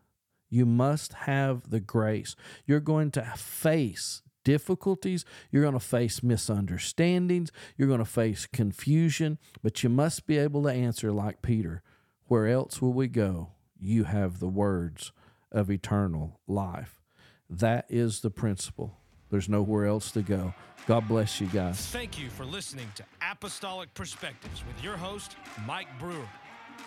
You 0.50 0.66
must 0.66 1.12
have 1.12 1.70
the 1.70 1.80
grace. 1.80 2.36
You're 2.66 2.80
going 2.80 3.12
to 3.12 3.22
face 3.22 4.22
difficulties, 4.44 5.24
you're 5.50 5.62
going 5.62 5.74
to 5.74 5.80
face 5.80 6.22
misunderstandings, 6.22 7.52
you're 7.76 7.88
going 7.88 8.00
to 8.00 8.04
face 8.04 8.46
confusion, 8.46 9.38
but 9.62 9.82
you 9.82 9.88
must 9.88 10.26
be 10.26 10.38
able 10.38 10.62
to 10.62 10.70
answer 10.70 11.12
like 11.12 11.42
Peter 11.42 11.82
Where 12.26 12.46
else 12.48 12.80
will 12.80 12.92
we 12.92 13.06
go? 13.08 13.50
You 13.78 14.04
have 14.04 14.40
the 14.40 14.48
words 14.48 15.12
of 15.52 15.70
eternal 15.70 16.40
life. 16.46 17.00
That 17.48 17.86
is 17.88 18.20
the 18.20 18.30
principle. 18.30 18.96
There's 19.30 19.48
nowhere 19.48 19.86
else 19.86 20.10
to 20.12 20.22
go. 20.22 20.54
God 20.86 21.06
bless 21.06 21.40
you 21.40 21.46
guys. 21.48 21.86
Thank 21.86 22.18
you 22.18 22.28
for 22.30 22.44
listening 22.44 22.86
to 22.96 23.04
Apostolic 23.30 23.92
Perspectives 23.94 24.64
with 24.66 24.82
your 24.82 24.96
host, 24.96 25.36
Mike 25.66 25.88
Brewer. 25.98 26.28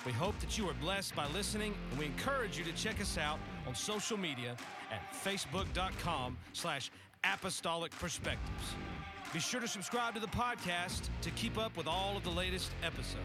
We 0.06 0.12
hope 0.12 0.38
that 0.39 0.58
you 0.58 0.67
are 0.69 0.73
blessed 0.76 1.15
by 1.15 1.28
listening, 1.30 1.73
and 1.89 1.99
we 1.99 2.06
encourage 2.06 2.58
you 2.58 2.63
to 2.65 2.73
check 2.73 2.99
us 2.99 3.17
out 3.17 3.39
on 3.67 3.76
social 3.76 4.17
media 4.17 4.56
at 4.91 5.02
facebook.com 5.13 6.38
slash 6.54 6.91
apostolic 7.23 7.91
perspectives. 7.99 8.76
Be 9.34 9.39
sure 9.39 9.60
to 9.60 9.67
subscribe 9.67 10.13
to 10.13 10.19
the 10.19 10.28
podcast 10.28 11.10
to 11.21 11.32
keep 11.32 11.58
up 11.58 11.76
with 11.76 11.88
all 11.88 12.15
of 12.15 12.23
the 12.23 12.30
latest 12.30 12.71
episodes. 12.84 13.17